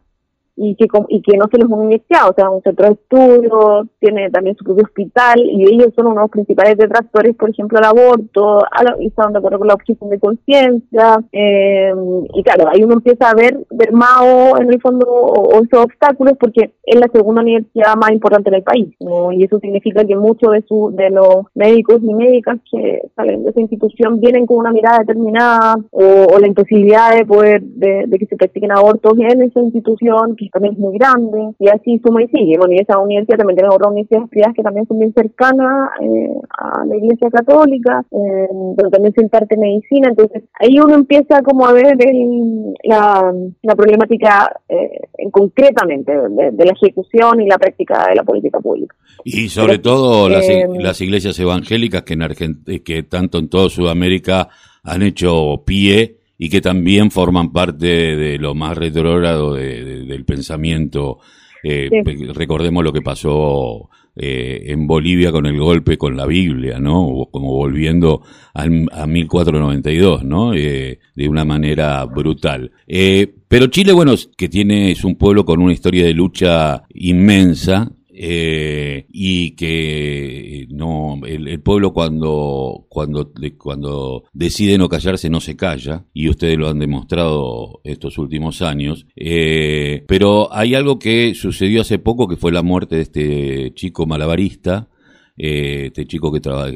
y 0.62 0.74
que, 0.74 0.86
y 1.08 1.22
que 1.22 1.38
no 1.38 1.46
se 1.50 1.56
les 1.56 1.70
inyectado, 1.70 2.32
o 2.32 2.34
sea, 2.34 2.50
un 2.50 2.62
centro 2.62 2.86
de 2.86 2.92
estudio, 2.92 3.88
tiene 3.98 4.28
también 4.30 4.56
su 4.56 4.64
propio 4.64 4.84
hospital, 4.84 5.40
y 5.42 5.64
ellos 5.64 5.88
son 5.96 6.08
unos 6.08 6.30
principales 6.30 6.76
detractores, 6.76 7.34
por 7.34 7.48
ejemplo, 7.48 7.78
al 7.78 7.86
aborto, 7.86 8.62
y 8.98 9.06
están 9.06 9.32
de 9.32 9.38
acuerdo 9.38 9.58
con 9.58 9.68
la 9.68 9.74
objeción 9.74 10.10
de 10.10 10.18
conciencia, 10.18 11.18
eh, 11.32 11.94
y 12.34 12.42
claro, 12.42 12.68
ahí 12.70 12.84
uno 12.84 12.94
empieza 12.94 13.30
a 13.30 13.34
ver, 13.34 13.58
ver 13.70 13.92
más 13.92 14.20
en 14.60 14.70
el 14.70 14.80
fondo 14.82 15.06
o, 15.08 15.62
esos 15.62 15.82
obstáculos, 15.82 16.34
porque 16.38 16.74
es 16.84 17.00
la 17.00 17.08
segunda 17.10 17.40
universidad 17.40 17.96
más 17.96 18.10
importante 18.10 18.50
del 18.50 18.62
país, 18.62 18.94
y 19.32 19.44
eso 19.44 19.58
significa 19.60 20.04
que 20.04 20.14
muchos 20.14 20.52
de, 20.52 20.62
su, 20.68 20.92
de 20.94 21.08
los 21.08 21.46
médicos 21.54 22.00
y 22.02 22.12
médicas 22.12 22.58
que 22.70 23.00
salen 23.16 23.44
de 23.44 23.50
esa 23.50 23.60
institución 23.60 24.20
vienen 24.20 24.44
con 24.44 24.58
una 24.58 24.72
mirada 24.72 24.98
determinada, 24.98 25.76
o, 25.90 26.38
la 26.38 26.46
imposibilidad 26.46 27.16
de 27.16 27.24
poder, 27.24 27.62
de, 27.62 28.04
de 28.06 28.18
que 28.18 28.26
se 28.26 28.36
practiquen 28.36 28.72
abortos 28.72 29.18
en 29.18 29.40
esa 29.40 29.60
institución, 29.60 30.36
también 30.52 30.74
es 30.74 30.80
muy 30.80 30.96
grande, 30.98 31.54
y 31.58 31.68
así 31.68 32.00
suma 32.04 32.22
y 32.22 32.28
sigue. 32.28 32.56
Bueno, 32.58 32.74
y 32.74 32.78
esa 32.78 32.98
universidad 32.98 33.38
también 33.38 33.56
tiene 33.56 33.74
otras 33.74 33.90
universidades 33.90 34.28
privadas 34.28 34.54
que 34.54 34.62
también 34.62 34.86
son 34.86 34.98
bien 34.98 35.12
cercanas 35.12 35.90
eh, 36.00 36.34
a 36.58 36.84
la 36.84 36.96
iglesia 36.96 37.30
católica, 37.30 38.04
eh, 38.10 38.48
pero 38.76 38.90
también 38.90 39.14
se 39.14 39.22
imparte 39.22 39.56
medicina, 39.56 40.08
entonces 40.08 40.44
ahí 40.58 40.78
uno 40.78 40.94
empieza 40.94 41.42
como 41.42 41.66
a 41.66 41.72
ver 41.72 41.96
la, 42.84 43.32
la, 43.62 43.74
problemática 43.74 44.52
eh, 44.68 45.00
concretamente 45.30 46.12
de, 46.12 46.64
la 46.64 46.72
ejecución 46.72 47.40
y 47.40 47.46
la 47.46 47.58
práctica 47.58 48.08
de 48.08 48.14
la 48.14 48.22
política 48.22 48.60
pública. 48.60 48.94
Y 49.24 49.48
sobre 49.48 49.78
todo 49.78 50.28
las, 50.28 50.46
las 50.78 51.00
iglesias 51.00 51.38
evangélicas 51.38 52.02
que, 52.02 52.14
en 52.14 52.82
que 52.84 53.02
tanto 53.02 53.38
en 53.38 53.48
toda 53.48 53.68
Sudamérica 53.68 54.48
han 54.82 55.02
hecho 55.02 55.62
pie 55.64 56.19
y 56.42 56.48
que 56.48 56.62
también 56.62 57.10
forman 57.10 57.52
parte 57.52 58.16
de 58.16 58.38
lo 58.38 58.54
más 58.54 58.74
retrógrado 58.74 59.52
del 59.52 60.24
pensamiento. 60.24 61.18
Eh, 61.62 61.90
recordemos 62.32 62.82
lo 62.82 62.94
que 62.94 63.02
pasó 63.02 63.90
eh, 64.16 64.62
en 64.68 64.86
Bolivia 64.86 65.32
con 65.32 65.44
el 65.44 65.58
golpe 65.58 65.98
con 65.98 66.16
la 66.16 66.24
Biblia, 66.24 66.80
¿no? 66.80 67.28
Como 67.30 67.52
volviendo 67.52 68.22
a 68.54 68.66
1492, 69.06 70.24
¿no? 70.24 70.54
Eh, 70.54 70.98
de 71.14 71.28
una 71.28 71.44
manera 71.44 72.06
brutal. 72.06 72.72
pero 73.46 73.66
Chile, 73.66 73.92
bueno, 73.92 74.14
que 74.34 74.48
tiene, 74.48 74.92
es 74.92 75.04
un 75.04 75.16
pueblo 75.16 75.44
con 75.44 75.60
una 75.60 75.74
historia 75.74 76.06
de 76.06 76.14
lucha 76.14 76.84
inmensa, 76.94 77.92
eh, 78.22 79.06
y 79.08 79.52
que 79.52 80.66
no 80.68 81.18
el, 81.26 81.58
pueblo 81.62 81.94
cuando 81.94 82.84
cuando 82.90 83.32
cuando 83.56 84.24
decide 84.34 84.76
no 84.76 84.90
callarse 84.90 85.30
no 85.30 85.40
se 85.40 85.56
calla 85.56 86.04
y 86.12 86.28
ustedes 86.28 86.58
lo 86.58 86.68
han 86.68 86.78
demostrado 86.78 87.80
estos 87.82 88.18
últimos 88.18 88.60
años 88.60 89.06
eh, 89.16 90.04
pero 90.06 90.52
hay 90.52 90.74
algo 90.74 90.98
que 90.98 91.34
sucedió 91.34 91.80
hace 91.80 91.98
poco 91.98 92.28
que 92.28 92.36
fue 92.36 92.52
la 92.52 92.62
muerte 92.62 92.96
de 92.96 93.02
este 93.02 93.72
chico 93.74 94.04
malabarista 94.04 94.90
eh, 95.42 95.86
este 95.86 96.04
chico 96.04 96.30
que 96.30 96.40
trabaja, 96.40 96.70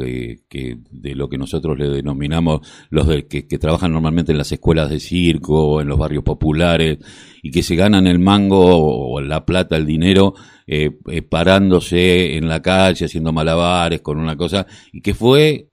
que, 0.49 0.79
de 0.91 1.15
lo 1.15 1.29
que 1.29 1.37
nosotros 1.37 1.79
le 1.79 1.91
denominamos 1.91 2.67
los 2.89 3.07
de, 3.07 3.27
que, 3.27 3.43
trabajan 3.59 3.93
normalmente 3.93 4.33
en 4.33 4.39
las 4.39 4.51
escuelas 4.53 4.89
de 4.89 5.01
circo, 5.01 5.83
en 5.83 5.89
los 5.89 5.99
barrios 5.99 6.25
populares, 6.25 6.97
y 7.43 7.51
que 7.51 7.63
se 7.63 7.77
ganan 7.77 8.07
el 8.07 8.19
mango 8.19 9.13
o 9.13 9.21
la 9.21 9.45
plata, 9.45 9.77
el 9.77 9.85
dinero, 9.85 10.35
eh, 10.67 10.91
eh, 11.11 11.23
parándose 11.23 12.37
en 12.37 12.49
la 12.49 12.63
calle, 12.63 13.07
haciendo 13.07 13.33
malabares 13.33 14.01
con 14.01 14.19
una 14.19 14.37
cosa, 14.37 14.67
y 14.93 15.01
que 15.01 15.15
fue 15.15 15.69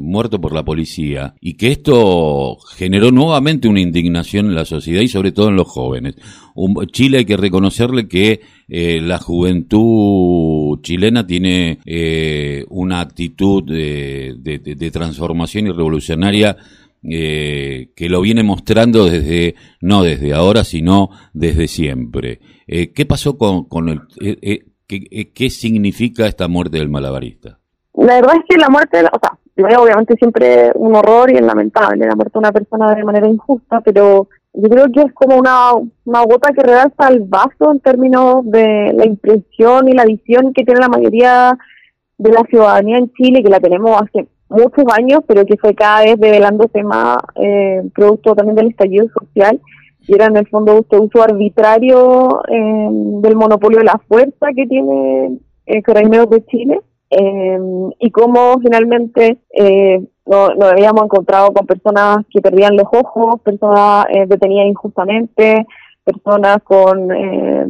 muerto 0.00 0.40
por 0.40 0.52
la 0.52 0.64
policía, 0.64 1.34
y 1.40 1.54
que 1.54 1.72
esto 1.72 2.58
generó 2.76 3.10
nuevamente 3.10 3.68
una 3.68 3.80
indignación 3.80 4.46
en 4.46 4.54
la 4.54 4.64
sociedad 4.64 5.02
y 5.02 5.08
sobre 5.08 5.32
todo 5.32 5.48
en 5.48 5.56
los 5.56 5.68
jóvenes. 5.68 6.16
Chile 6.92 7.18
hay 7.18 7.24
que 7.24 7.36
reconocerle 7.36 8.08
que 8.08 8.40
la 8.68 9.18
juventud 9.18 10.80
chilena 10.82 11.26
tiene 11.26 11.78
eh, 11.84 12.64
una 12.68 13.00
actitud 13.00 13.62
de, 13.62 14.90
transformación 14.92 15.66
y 15.66 15.70
revolucionaria 15.70 16.56
eh, 17.02 17.90
que 17.94 18.08
lo 18.08 18.20
viene 18.20 18.42
mostrando 18.42 19.06
desde, 19.06 19.54
no 19.80 20.02
desde 20.02 20.34
ahora, 20.34 20.64
sino 20.64 21.10
desde 21.32 21.68
siempre. 21.68 22.40
Eh, 22.66 22.92
¿Qué 22.92 23.06
pasó 23.06 23.36
con, 23.38 23.64
con 23.64 23.88
el... 23.88 24.00
Qué, 24.86 25.32
qué, 25.34 25.50
significa 25.50 26.26
esta 26.26 26.48
muerte 26.48 26.78
del 26.78 26.88
malabarista? 26.88 27.58
La 27.92 28.14
verdad 28.14 28.36
es 28.36 28.44
que 28.48 28.56
la 28.56 28.70
muerte, 28.70 29.00
o 29.00 29.18
sea, 29.20 29.78
obviamente 29.78 30.14
siempre 30.16 30.72
un 30.74 30.96
horror 30.96 31.30
y 31.30 31.36
es 31.36 31.42
lamentable 31.42 32.06
la 32.06 32.14
muerte 32.14 32.32
de 32.32 32.38
una 32.38 32.52
persona 32.52 32.94
de 32.94 33.04
manera 33.04 33.28
injusta, 33.28 33.82
pero 33.82 34.28
yo 34.54 34.68
creo 34.68 34.86
que 34.90 35.02
es 35.02 35.12
como 35.12 35.36
una, 35.36 35.72
una 36.04 36.24
gota 36.24 36.52
que 36.52 36.62
realza 36.62 37.08
el 37.08 37.20
vaso 37.20 37.70
en 37.70 37.80
términos 37.80 38.44
de 38.44 38.92
la 38.94 39.06
impresión 39.06 39.88
y 39.88 39.92
la 39.92 40.04
visión 40.04 40.52
que 40.52 40.64
tiene 40.64 40.80
la 40.80 40.88
mayoría 40.88 41.58
de 42.16 42.32
la 42.32 42.42
ciudadanía 42.48 42.98
en 42.98 43.12
Chile, 43.12 43.42
que 43.42 43.50
la 43.50 43.60
tenemos 43.60 44.00
hace 44.00 44.26
muchos 44.48 44.84
años, 44.96 45.20
pero 45.26 45.44
que 45.44 45.56
fue 45.56 45.74
cada 45.74 46.04
vez 46.04 46.18
develándose 46.18 46.82
más, 46.82 47.18
eh, 47.36 47.82
producto 47.94 48.34
también 48.34 48.56
del 48.56 48.68
estallido 48.68 49.06
social, 49.08 49.60
y 50.06 50.14
era 50.14 50.26
en 50.26 50.36
el 50.36 50.48
fondo 50.48 50.78
este 50.78 50.98
uso 50.98 51.22
arbitrario 51.22 52.40
eh, 52.48 52.88
del 52.90 53.36
monopolio 53.36 53.78
de 53.78 53.84
la 53.84 54.00
fuerza 54.08 54.48
que 54.56 54.66
tiene 54.66 55.38
eh, 55.66 55.82
Carabineros 55.82 56.30
de 56.30 56.44
Chile, 56.46 56.80
eh, 57.10 57.58
y 58.00 58.10
cómo 58.10 58.58
finalmente 58.62 59.38
eh, 59.50 60.00
nos, 60.26 60.50
habíamos 60.60 61.04
encontrado 61.04 61.52
con 61.52 61.66
personas 61.66 62.18
que 62.30 62.40
perdían 62.40 62.76
los 62.76 62.86
ojos, 62.92 63.40
personas 63.42 64.06
eh, 64.10 64.26
detenidas 64.26 64.66
injustamente, 64.66 65.66
personas 66.04 66.58
con 66.64 67.10
eh, 67.12 67.66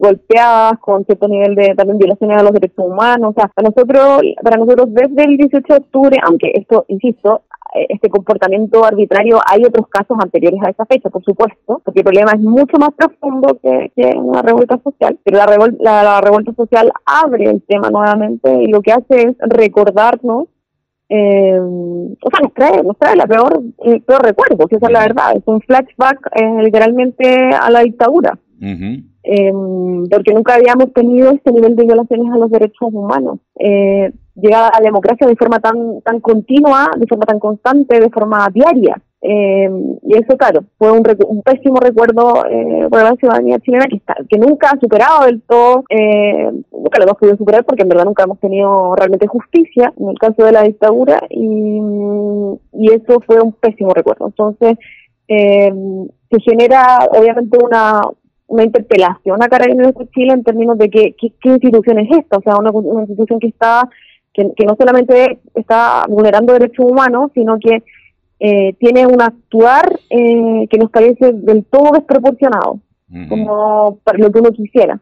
golpeadas, 0.00 0.78
con 0.80 1.04
cierto 1.04 1.28
nivel 1.28 1.54
de 1.54 1.74
también 1.76 1.98
violaciones 1.98 2.38
a 2.38 2.42
los 2.42 2.52
derechos 2.52 2.86
humanos. 2.86 3.30
O 3.30 3.34
sea, 3.34 3.48
para 3.48 3.68
nosotros, 3.68 4.22
para 4.42 4.56
nosotros 4.56 4.88
desde 4.92 5.24
el 5.24 5.36
18 5.36 5.64
de 5.68 5.78
octubre, 5.78 6.16
aunque 6.26 6.52
esto, 6.54 6.84
insisto, 6.88 7.42
eh, 7.74 7.86
este 7.90 8.08
comportamiento 8.08 8.84
arbitrario, 8.84 9.38
hay 9.46 9.62
otros 9.64 9.86
casos 9.88 10.16
anteriores 10.20 10.60
a 10.64 10.70
esa 10.70 10.86
fecha, 10.86 11.10
por 11.10 11.22
supuesto, 11.22 11.80
porque 11.84 12.00
el 12.00 12.04
problema 12.04 12.32
es 12.32 12.40
mucho 12.40 12.78
más 12.78 12.90
profundo 12.96 13.58
que, 13.62 13.92
una 14.16 14.42
revuelta 14.42 14.80
social, 14.82 15.18
pero 15.22 15.38
la, 15.38 16.02
la, 16.02 16.20
revuelta 16.20 16.52
social 16.54 16.90
abre 17.04 17.44
el 17.44 17.62
tema 17.62 17.90
nuevamente 17.90 18.62
y 18.62 18.66
lo 18.68 18.80
que 18.80 18.92
hace 18.92 19.28
es 19.28 19.36
recordarnos 19.40 20.48
eh, 21.12 21.58
o 21.58 22.30
sea, 22.30 22.40
nos 22.40 22.54
trae, 22.54 22.82
nos 22.84 22.96
trae 22.96 23.16
la 23.16 23.26
peor, 23.26 23.60
el 23.84 24.00
peor 24.02 24.22
recuerdo, 24.22 24.68
que 24.68 24.76
esa 24.76 24.86
es 24.86 24.92
la 24.92 25.00
verdad, 25.00 25.36
es 25.36 25.42
un 25.44 25.60
flashback 25.60 26.30
eh, 26.36 26.62
literalmente 26.62 27.50
a 27.50 27.68
la 27.68 27.80
dictadura, 27.80 28.38
eh, 29.22 29.52
porque 30.10 30.32
nunca 30.32 30.54
habíamos 30.54 30.92
tenido 30.92 31.30
este 31.30 31.52
nivel 31.52 31.76
de 31.76 31.84
violaciones 31.84 32.32
a 32.32 32.38
los 32.38 32.50
derechos 32.50 32.88
humanos. 32.92 33.38
Eh, 33.58 34.12
a 34.48 34.80
la 34.80 34.80
democracia 34.82 35.26
de 35.26 35.36
forma 35.36 35.58
tan, 35.60 36.00
tan 36.02 36.20
continua, 36.20 36.90
de 36.96 37.06
forma 37.06 37.24
tan 37.24 37.38
constante, 37.38 38.00
de 38.00 38.10
forma 38.10 38.48
diaria. 38.52 39.00
Eh, 39.22 39.68
y 40.02 40.14
eso, 40.14 40.36
claro, 40.38 40.64
fue 40.78 40.90
un, 40.92 41.02
un 41.28 41.42
pésimo 41.42 41.76
recuerdo 41.78 42.46
eh, 42.46 42.88
para 42.90 43.10
la 43.10 43.16
ciudadanía 43.16 43.58
chilena 43.58 43.84
que, 43.86 43.96
está, 43.96 44.16
que 44.26 44.38
nunca 44.38 44.70
ha 44.70 44.80
superado 44.80 45.26
del 45.26 45.42
todo, 45.42 45.84
eh, 45.90 46.50
nunca 46.72 46.98
lo 46.98 47.04
hemos 47.04 47.18
podido 47.18 47.36
superar 47.36 47.64
porque 47.64 47.82
en 47.82 47.90
verdad 47.90 48.06
nunca 48.06 48.22
hemos 48.22 48.40
tenido 48.40 48.96
realmente 48.96 49.26
justicia 49.26 49.92
en 49.98 50.08
el 50.08 50.18
caso 50.18 50.42
de 50.42 50.52
la 50.52 50.62
dictadura 50.62 51.22
y, 51.28 51.80
y 52.72 52.92
eso 52.94 53.20
fue 53.26 53.42
un 53.42 53.52
pésimo 53.52 53.92
recuerdo. 53.92 54.28
Entonces, 54.28 54.78
eh, 55.28 55.70
se 56.30 56.40
genera 56.40 57.06
obviamente 57.12 57.58
una, 57.62 58.00
una 58.50 58.64
interpelación 58.64 59.40
a 59.42 59.48
Carabineros 59.48 59.94
de 59.94 60.08
Chile 60.08 60.32
en 60.32 60.42
términos 60.42 60.76
de 60.76 60.90
que, 60.90 61.14
qué, 61.16 61.48
institución 61.48 62.00
es 62.00 62.18
esta, 62.18 62.38
o 62.38 62.42
sea, 62.42 62.56
una, 62.56 62.72
una 62.72 63.02
institución 63.02 63.38
que 63.38 63.46
está 63.46 63.88
que, 64.34 64.52
que 64.56 64.66
no 64.66 64.76
solamente 64.76 65.38
está 65.54 66.04
vulnerando 66.08 66.52
derechos 66.52 66.84
humanos, 66.84 67.30
sino 67.32 67.58
que 67.60 67.82
eh, 68.40 68.74
tiene 68.80 69.06
un 69.06 69.22
actuar 69.22 70.00
eh, 70.10 70.66
que 70.68 70.78
nos 70.78 70.90
parece 70.90 71.32
del 71.32 71.64
todo 71.64 71.92
desproporcionado, 71.92 72.80
como 73.28 73.98
para 74.02 74.18
lo 74.18 74.32
que 74.32 74.38
uno 74.38 74.50
quisiera, 74.50 75.00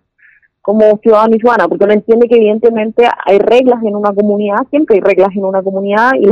como 0.60 0.98
ciudadano 1.02 1.36
y 1.36 1.38
ciudadana, 1.38 1.68
porque 1.68 1.84
uno 1.84 1.94
entiende 1.94 2.28
que 2.28 2.36
evidentemente 2.36 3.06
hay 3.24 3.38
reglas 3.38 3.82
en 3.82 3.96
una 3.96 4.12
comunidad, 4.12 4.66
siempre 4.70 4.96
hay 4.96 5.02
reglas 5.02 5.30
en 5.34 5.44
una 5.44 5.62
comunidad 5.62 6.12
y 6.20 6.26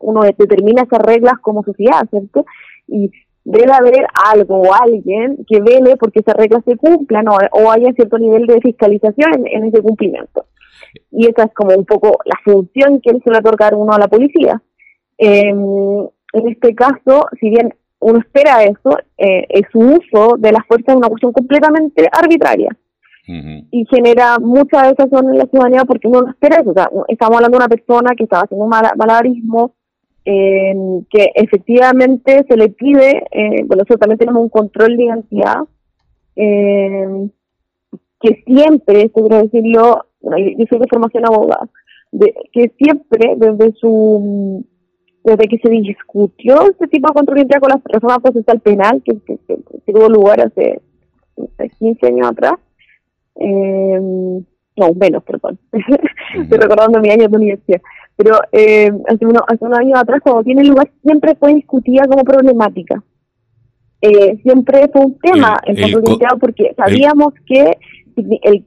uno 0.00 0.22
determina 0.22 0.82
esas 0.82 1.00
reglas 1.00 1.34
como 1.40 1.64
sociedad, 1.64 2.02
¿cierto? 2.10 2.46
Y 2.86 3.10
debe 3.44 3.72
haber 3.72 4.06
algo 4.32 4.60
o 4.60 4.74
alguien 4.74 5.44
que 5.48 5.60
vele 5.60 5.96
porque 5.96 6.20
esas 6.20 6.36
reglas 6.36 6.62
se 6.64 6.76
cumplan 6.76 7.26
o, 7.28 7.70
haya 7.70 7.92
cierto 7.92 8.18
nivel 8.18 8.46
de 8.46 8.60
fiscalización 8.60 9.46
en, 9.46 9.64
ese 9.64 9.82
cumplimiento. 9.82 10.46
Y 11.10 11.26
esa 11.26 11.44
es 11.44 11.54
como 11.54 11.74
un 11.74 11.84
poco 11.84 12.18
la 12.24 12.38
función 12.44 13.00
que 13.00 13.12
le 13.12 13.20
suele 13.20 13.38
otorgar 13.38 13.74
uno 13.74 13.92
a 13.92 13.98
la 13.98 14.08
policía. 14.08 14.62
Eh, 15.18 15.48
en 15.48 16.48
este 16.48 16.74
caso, 16.74 17.26
si 17.40 17.50
bien 17.50 17.74
uno 18.00 18.18
espera 18.18 18.64
eso, 18.64 18.98
eh, 19.16 19.62
su 19.70 19.78
uso 19.78 20.36
de 20.38 20.52
la 20.52 20.62
fuerza 20.66 20.92
es 20.92 20.98
una 20.98 21.08
cuestión 21.08 21.32
completamente 21.32 22.08
arbitraria. 22.12 22.76
Y 23.24 23.86
genera 23.88 24.38
mucha 24.40 24.88
desazón 24.88 25.30
en 25.30 25.38
la 25.38 25.46
ciudadanía 25.46 25.84
porque 25.84 26.08
uno 26.08 26.22
no 26.22 26.30
espera 26.30 26.56
eso. 26.60 26.70
O 26.70 26.74
sea, 26.74 26.90
estamos 27.06 27.36
hablando 27.36 27.56
de 27.56 27.64
una 27.64 27.68
persona 27.68 28.14
que 28.16 28.24
estaba 28.24 28.42
haciendo 28.42 28.64
un 28.64 28.70
malabarismo, 28.70 29.74
eh, 30.24 30.74
que 31.10 31.30
efectivamente 31.34 32.44
se 32.48 32.56
le 32.56 32.68
pide, 32.68 33.24
eh, 33.30 33.62
bueno, 33.64 33.82
nosotros 33.82 34.00
también 34.00 34.18
tenemos 34.18 34.42
un 34.42 34.48
control 34.48 34.96
de 34.96 35.04
identidad, 35.04 35.58
eh, 36.36 37.28
que 38.20 38.42
siempre, 38.46 39.02
esto 39.02 39.20
quiero 39.20 39.42
decirlo, 39.42 40.06
bueno, 40.20 40.38
yo, 40.38 40.64
soy 40.68 40.78
de 40.78 40.86
formación 40.88 41.26
abogada, 41.26 41.68
de, 42.12 42.34
que 42.52 42.72
siempre 42.78 43.34
desde 43.36 43.72
su 43.72 44.64
desde 45.24 45.46
que 45.46 45.58
se 45.58 45.68
discutió 45.68 46.62
este 46.68 46.88
tipo 46.88 47.08
de 47.08 47.14
control 47.14 47.46
con 47.60 47.70
la 47.70 47.80
reforma 47.84 48.18
procesal 48.18 48.60
penal, 48.60 49.02
que, 49.04 49.14
tuvo 49.86 50.08
lugar 50.08 50.40
hace 50.40 50.80
15 51.78 52.06
años 52.06 52.28
atrás, 52.28 52.54
eh, 53.36 54.42
no, 54.76 54.94
menos, 54.94 55.22
perdón, 55.24 55.58
estoy 55.72 56.58
recordando 56.58 57.00
mi 57.00 57.10
año 57.10 57.28
de 57.28 57.36
universidad, 57.36 57.80
pero 58.16 58.38
eh, 58.52 58.90
hace, 59.08 59.26
uno, 59.26 59.40
hace 59.46 59.64
unos 59.64 59.78
años 59.78 59.98
atrás, 59.98 60.20
cuando 60.22 60.42
tiene 60.42 60.64
lugar, 60.64 60.90
siempre 61.02 61.34
fue 61.36 61.54
discutida 61.54 62.06
como 62.06 62.24
problemática. 62.24 63.02
Eh, 64.00 64.36
siempre 64.42 64.88
fue 64.92 65.04
un 65.04 65.18
tema 65.18 65.60
el, 65.64 65.92
control 65.92 66.38
porque 66.40 66.74
sabíamos 66.76 67.34
que 67.46 67.78
el, 68.16 68.64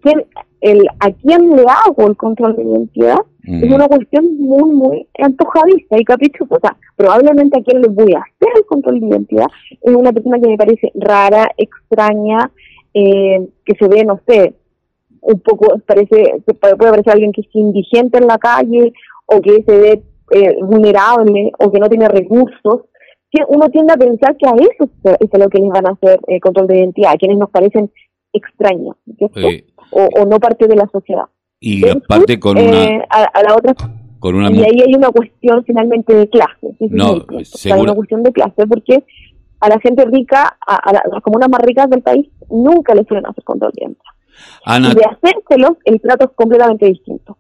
el 0.62 0.88
a 1.00 1.12
quién 1.12 1.56
le 1.56 1.64
hago 1.64 2.08
el 2.08 2.16
control 2.16 2.56
de 2.56 2.64
identidad 2.64 3.18
es 3.48 3.72
una 3.72 3.88
cuestión 3.88 4.38
muy, 4.40 4.72
muy 4.72 5.08
antojadiza 5.20 5.98
y 6.00 6.04
caprichosa. 6.04 6.56
O 6.56 6.60
sea, 6.60 6.78
probablemente 6.96 7.60
a 7.60 7.64
quien 7.64 7.82
le 7.82 7.90
voy 7.90 8.14
a 8.14 8.20
hacer 8.20 8.50
el 8.56 8.66
control 8.66 9.00
de 9.00 9.08
identidad 9.08 9.48
es 9.82 9.96
una 9.96 10.12
persona 10.12 10.40
que 10.40 10.48
me 10.48 10.58
parece 10.58 10.92
rara, 10.96 11.50
extraña, 11.58 12.52
eh, 12.94 13.48
que 13.66 13.76
se 13.78 13.88
ve, 13.88 14.04
no 14.04 14.20
sé, 14.28 14.56
un 15.26 15.40
poco, 15.40 15.80
parece, 15.88 16.36
puede 16.60 16.76
parecer 16.76 17.14
alguien 17.14 17.32
que 17.32 17.42
es 17.42 17.48
indigente 17.54 18.20
en 18.20 18.28
la 18.28 18.38
calle 18.38 18.94
o 19.26 19.42
que 19.42 19.64
se 19.64 19.78
ve 19.78 20.04
eh, 20.32 20.56
vulnerable 20.62 21.52
o 21.60 21.72
que 21.72 21.80
no 21.80 21.90
tiene 21.90 22.08
recursos. 22.08 22.82
Uno 23.50 23.70
tiende 23.70 23.92
a 23.92 23.98
pensar 23.98 24.38
que 24.38 24.48
a 24.48 24.54
eso 24.54 24.90
es 25.04 25.34
a 25.34 25.38
lo 25.38 25.50
que 25.50 25.60
les 25.60 25.68
van 25.68 25.88
a 25.88 25.92
hacer 25.92 26.20
el 26.28 26.40
control 26.40 26.68
de 26.68 26.78
identidad, 26.78 27.12
a 27.12 27.18
quienes 27.18 27.38
nos 27.38 27.50
parecen 27.50 27.92
extraños, 28.32 28.96
o, 29.92 30.08
o 30.22 30.26
no 30.26 30.40
parte 30.40 30.68
de 30.68 30.76
la 30.76 30.88
sociedad. 30.88 31.26
Y 31.60 31.88
aparte 31.90 32.40
con 32.40 32.58
una... 32.58 32.84
Eh, 32.84 33.06
a, 33.10 33.42
la 33.42 33.56
otra... 33.56 33.74
Con 34.20 34.36
una... 34.36 34.52
Y 34.52 34.64
ahí 34.64 34.82
hay 34.88 34.94
una 34.96 35.10
cuestión 35.10 35.64
finalmente 35.66 36.14
de 36.14 36.30
clase. 36.30 36.76
No, 36.80 37.26
Hay 37.30 37.82
una 37.82 37.96
cuestión 37.96 38.24
de 38.24 38.32
clase 38.32 38.68
porque 38.68 39.04
a 39.60 39.70
la 39.70 39.80
gente 39.80 40.06
rica, 40.06 40.58
a, 40.66 40.94
las 40.94 41.22
comunas 41.24 41.50
más 41.50 41.62
ricas 41.62 41.90
del 41.90 42.02
país, 42.02 42.30
nunca 42.50 42.94
les 42.94 43.08
suelen 43.08 43.26
hacer 43.26 43.44
control 43.44 43.72
de 43.74 43.86
Ana... 44.64 44.92
Y 44.92 44.96
de 44.96 45.06
hacérselos, 45.06 45.78
el 45.86 46.02
trato 46.02 46.26
es 46.26 46.32
completamente 46.36 46.88
distinto. 46.88 47.38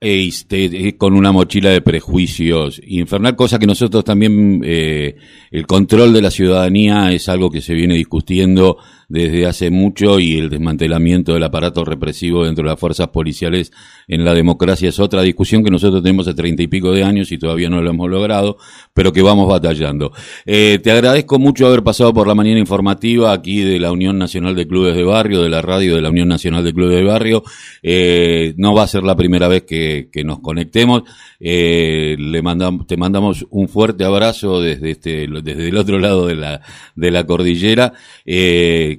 Este, 0.00 0.96
con 0.96 1.14
una 1.14 1.32
mochila 1.32 1.70
de 1.70 1.80
prejuicios 1.80 2.80
infernal, 2.86 3.34
cosa 3.34 3.58
que 3.58 3.66
nosotros 3.66 4.04
también, 4.04 4.62
eh, 4.64 5.16
el 5.50 5.66
control 5.66 6.12
de 6.12 6.22
la 6.22 6.30
ciudadanía 6.30 7.10
es 7.10 7.28
algo 7.28 7.50
que 7.50 7.60
se 7.60 7.74
viene 7.74 7.94
discutiendo 7.94 8.78
desde 9.08 9.46
hace 9.46 9.70
mucho 9.70 10.20
y 10.20 10.36
el 10.36 10.50
desmantelamiento 10.50 11.32
del 11.32 11.42
aparato 11.42 11.82
represivo 11.82 12.44
dentro 12.44 12.62
de 12.64 12.70
las 12.70 12.78
fuerzas 12.78 13.08
policiales 13.08 13.72
en 14.06 14.22
la 14.22 14.34
democracia 14.34 14.90
es 14.90 15.00
otra 15.00 15.22
discusión 15.22 15.64
que 15.64 15.70
nosotros 15.70 16.02
tenemos 16.02 16.28
hace 16.28 16.36
treinta 16.36 16.62
y 16.62 16.66
pico 16.66 16.92
de 16.92 17.04
años 17.04 17.32
y 17.32 17.38
todavía 17.38 17.70
no 17.70 17.80
lo 17.80 17.90
hemos 17.90 18.10
logrado, 18.10 18.58
pero 18.92 19.12
que 19.12 19.22
vamos 19.22 19.48
batallando. 19.48 20.12
Eh, 20.44 20.78
te 20.82 20.90
agradezco 20.90 21.38
mucho 21.38 21.66
haber 21.66 21.82
pasado 21.82 22.12
por 22.12 22.26
la 22.26 22.34
mañana 22.34 22.58
informativa 22.58 23.32
aquí 23.32 23.60
de 23.60 23.80
la 23.80 23.92
Unión 23.92 24.18
Nacional 24.18 24.54
de 24.54 24.68
Clubes 24.68 24.94
de 24.94 25.04
Barrio, 25.04 25.42
de 25.42 25.48
la 25.48 25.62
radio 25.62 25.94
de 25.94 26.02
la 26.02 26.10
Unión 26.10 26.28
Nacional 26.28 26.62
de 26.62 26.74
Clubes 26.74 26.96
de 26.96 27.04
Barrio. 27.04 27.44
Eh, 27.82 28.52
no 28.58 28.74
va 28.74 28.82
a 28.82 28.88
ser 28.88 29.04
la 29.04 29.16
primera 29.16 29.48
vez 29.48 29.62
que, 29.62 30.08
nos 30.24 30.40
conectemos. 30.40 31.04
Eh, 31.40 32.16
le 32.18 32.42
mandamos, 32.42 32.86
te 32.86 32.96
mandamos 32.96 33.46
un 33.50 33.68
fuerte 33.68 34.04
abrazo 34.04 34.60
desde 34.60 34.90
este, 34.90 35.28
desde 35.28 35.68
el 35.68 35.76
otro 35.76 35.98
lado 35.98 36.26
de 36.26 36.34
la, 36.34 36.60
de 36.94 37.10
la 37.10 37.24
cordillera. 37.24 37.94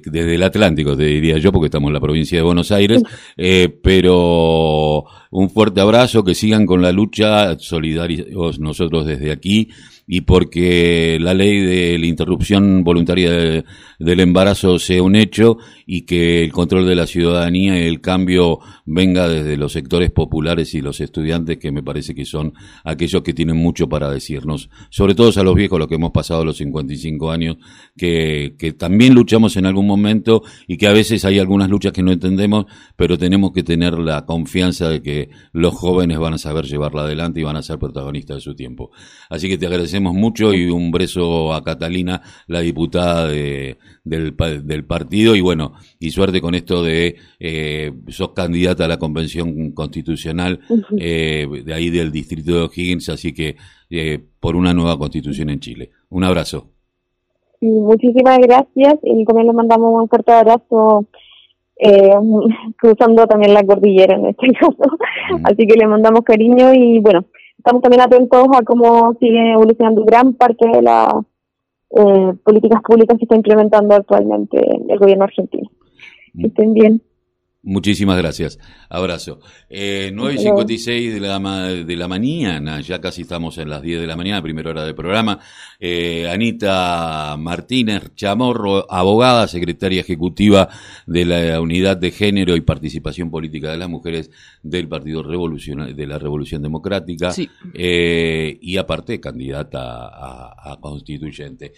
Desde 0.04 0.34
el 0.34 0.42
Atlántico, 0.42 0.96
te 0.96 1.04
diría 1.04 1.38
yo, 1.38 1.52
porque 1.52 1.66
estamos 1.66 1.88
en 1.88 1.94
la 1.94 2.00
provincia 2.00 2.38
de 2.38 2.42
Buenos 2.42 2.70
Aires, 2.72 3.02
eh, 3.36 3.68
pero 3.82 5.04
un 5.30 5.50
fuerte 5.50 5.80
abrazo, 5.80 6.24
que 6.24 6.34
sigan 6.34 6.66
con 6.66 6.82
la 6.82 6.92
lucha, 6.92 7.58
solidarios 7.58 8.58
nosotros 8.58 9.06
desde 9.06 9.32
aquí, 9.32 9.68
y 10.12 10.22
porque 10.22 11.18
la 11.20 11.34
ley 11.34 11.60
de 11.60 11.96
la 11.96 12.06
interrupción 12.06 12.82
voluntaria 12.82 13.64
del 14.00 14.20
embarazo 14.20 14.80
sea 14.80 15.04
un 15.04 15.14
hecho 15.14 15.58
y 15.86 16.02
que 16.02 16.42
el 16.42 16.50
control 16.50 16.84
de 16.88 16.96
la 16.96 17.06
ciudadanía 17.06 17.80
y 17.80 17.86
el 17.86 18.00
cambio 18.00 18.58
venga 18.86 19.28
desde 19.28 19.56
los 19.56 19.70
sectores 19.70 20.10
populares 20.10 20.74
y 20.74 20.80
los 20.80 21.00
estudiantes, 21.00 21.58
que 21.58 21.70
me 21.70 21.84
parece 21.84 22.12
que 22.16 22.24
son 22.24 22.54
aquellos 22.82 23.22
que 23.22 23.34
tienen 23.34 23.56
mucho 23.56 23.88
para 23.88 24.10
decirnos, 24.10 24.68
sobre 24.90 25.14
todo 25.14 25.30
a 25.40 25.44
los 25.44 25.54
viejos, 25.54 25.78
los 25.78 25.86
que 25.86 25.94
hemos 25.94 26.10
pasado 26.10 26.44
los 26.44 26.56
55 26.56 27.30
años, 27.30 27.58
que, 27.96 28.56
que 28.58 28.72
también 28.72 29.14
luchamos 29.14 29.56
en 29.56 29.66
algún 29.66 29.86
momento 29.86 30.42
y 30.66 30.76
que 30.76 30.88
a 30.88 30.92
veces 30.92 31.24
hay 31.24 31.38
algunas 31.38 31.70
luchas 31.70 31.92
que 31.92 32.02
no 32.02 32.10
entendemos, 32.10 32.66
pero 32.96 33.16
tenemos 33.16 33.52
que 33.52 33.62
tener 33.62 33.96
la 33.96 34.26
confianza 34.26 34.88
de 34.88 35.02
que 35.02 35.30
los 35.52 35.72
jóvenes 35.72 36.18
van 36.18 36.34
a 36.34 36.38
saber 36.38 36.64
llevarla 36.64 37.02
adelante 37.02 37.38
y 37.38 37.44
van 37.44 37.54
a 37.54 37.62
ser 37.62 37.78
protagonistas 37.78 38.38
de 38.38 38.40
su 38.40 38.56
tiempo. 38.56 38.90
Así 39.28 39.48
que 39.48 39.56
te 39.56 39.66
agradecemos 39.66 39.99
agradecemos 40.00 40.14
mucho 40.14 40.54
y 40.54 40.70
un 40.70 40.90
beso 40.90 41.52
a 41.52 41.62
Catalina, 41.62 42.22
la 42.46 42.60
diputada 42.60 43.28
de, 43.28 43.76
del, 44.04 44.34
del 44.64 44.84
partido, 44.84 45.36
y 45.36 45.40
bueno, 45.40 45.72
y 45.98 46.10
suerte 46.10 46.40
con 46.40 46.54
esto 46.54 46.82
de 46.82 47.16
eh, 47.38 47.92
sos 48.08 48.30
candidata 48.30 48.84
a 48.84 48.88
la 48.88 48.98
convención 48.98 49.72
constitucional 49.72 50.60
eh, 50.98 51.46
de 51.64 51.74
ahí 51.74 51.90
del 51.90 52.10
distrito 52.10 52.52
de 52.54 52.62
O'Higgins, 52.62 53.08
así 53.08 53.32
que 53.32 53.56
eh, 53.90 54.18
por 54.40 54.56
una 54.56 54.72
nueva 54.72 54.96
constitución 54.98 55.50
en 55.50 55.60
Chile. 55.60 55.90
Un 56.10 56.24
abrazo. 56.24 56.70
muchísimas 57.60 58.38
gracias 58.38 58.98
y 59.02 59.24
también 59.24 59.48
le 59.48 59.52
mandamos 59.52 60.02
un 60.02 60.08
fuerte 60.08 60.32
abrazo 60.32 61.06
eh, 61.76 62.14
cruzando 62.78 63.26
también 63.26 63.54
la 63.54 63.64
cordillera 63.64 64.16
en 64.16 64.26
este 64.26 64.52
caso. 64.60 64.98
Así 65.44 65.66
que 65.66 65.76
le 65.78 65.86
mandamos 65.86 66.22
cariño 66.22 66.72
y 66.74 67.00
bueno, 67.00 67.26
estamos 67.60 67.82
también 67.82 68.00
atentos 68.00 68.46
a 68.54 68.62
cómo 68.62 69.14
sigue 69.20 69.52
evolucionando 69.52 70.02
gran 70.04 70.32
parte 70.32 70.66
de 70.66 70.80
las 70.80 71.12
eh, 71.90 72.32
políticas 72.42 72.80
públicas 72.82 73.18
que 73.18 73.24
está 73.24 73.36
implementando 73.36 73.94
actualmente 73.94 74.58
el 74.88 74.98
gobierno 74.98 75.24
argentino. 75.24 75.70
Que 76.38 76.46
estén 76.46 76.72
bien. 76.72 77.02
Muchísimas 77.62 78.16
gracias. 78.16 78.58
Abrazo. 78.88 79.40
Eh, 79.68 80.12
9.56 80.14 81.12
de 81.12 81.20
la, 81.20 81.68
de 81.84 81.96
la 81.96 82.08
mañana, 82.08 82.80
ya 82.80 83.02
casi 83.02 83.22
estamos 83.22 83.58
en 83.58 83.68
las 83.68 83.82
10 83.82 84.00
de 84.00 84.06
la 84.06 84.16
mañana, 84.16 84.40
primera 84.40 84.70
hora 84.70 84.84
del 84.84 84.94
programa. 84.94 85.38
Eh, 85.78 86.26
Anita 86.30 87.36
Martínez 87.38 88.14
Chamorro, 88.14 88.90
abogada, 88.90 89.46
secretaria 89.46 90.00
ejecutiva 90.00 90.70
de 91.06 91.26
la 91.26 91.60
Unidad 91.60 91.98
de 91.98 92.10
Género 92.12 92.56
y 92.56 92.62
Participación 92.62 93.30
Política 93.30 93.70
de 93.70 93.76
las 93.76 93.90
Mujeres 93.90 94.30
del 94.62 94.88
Partido 94.88 95.22
de 95.22 96.06
la 96.06 96.18
Revolución 96.18 96.62
Democrática, 96.62 97.34
eh, 97.74 98.58
y 98.58 98.78
aparte 98.78 99.20
candidata 99.20 100.08
a 100.08 100.78
constituyente. 100.80 101.74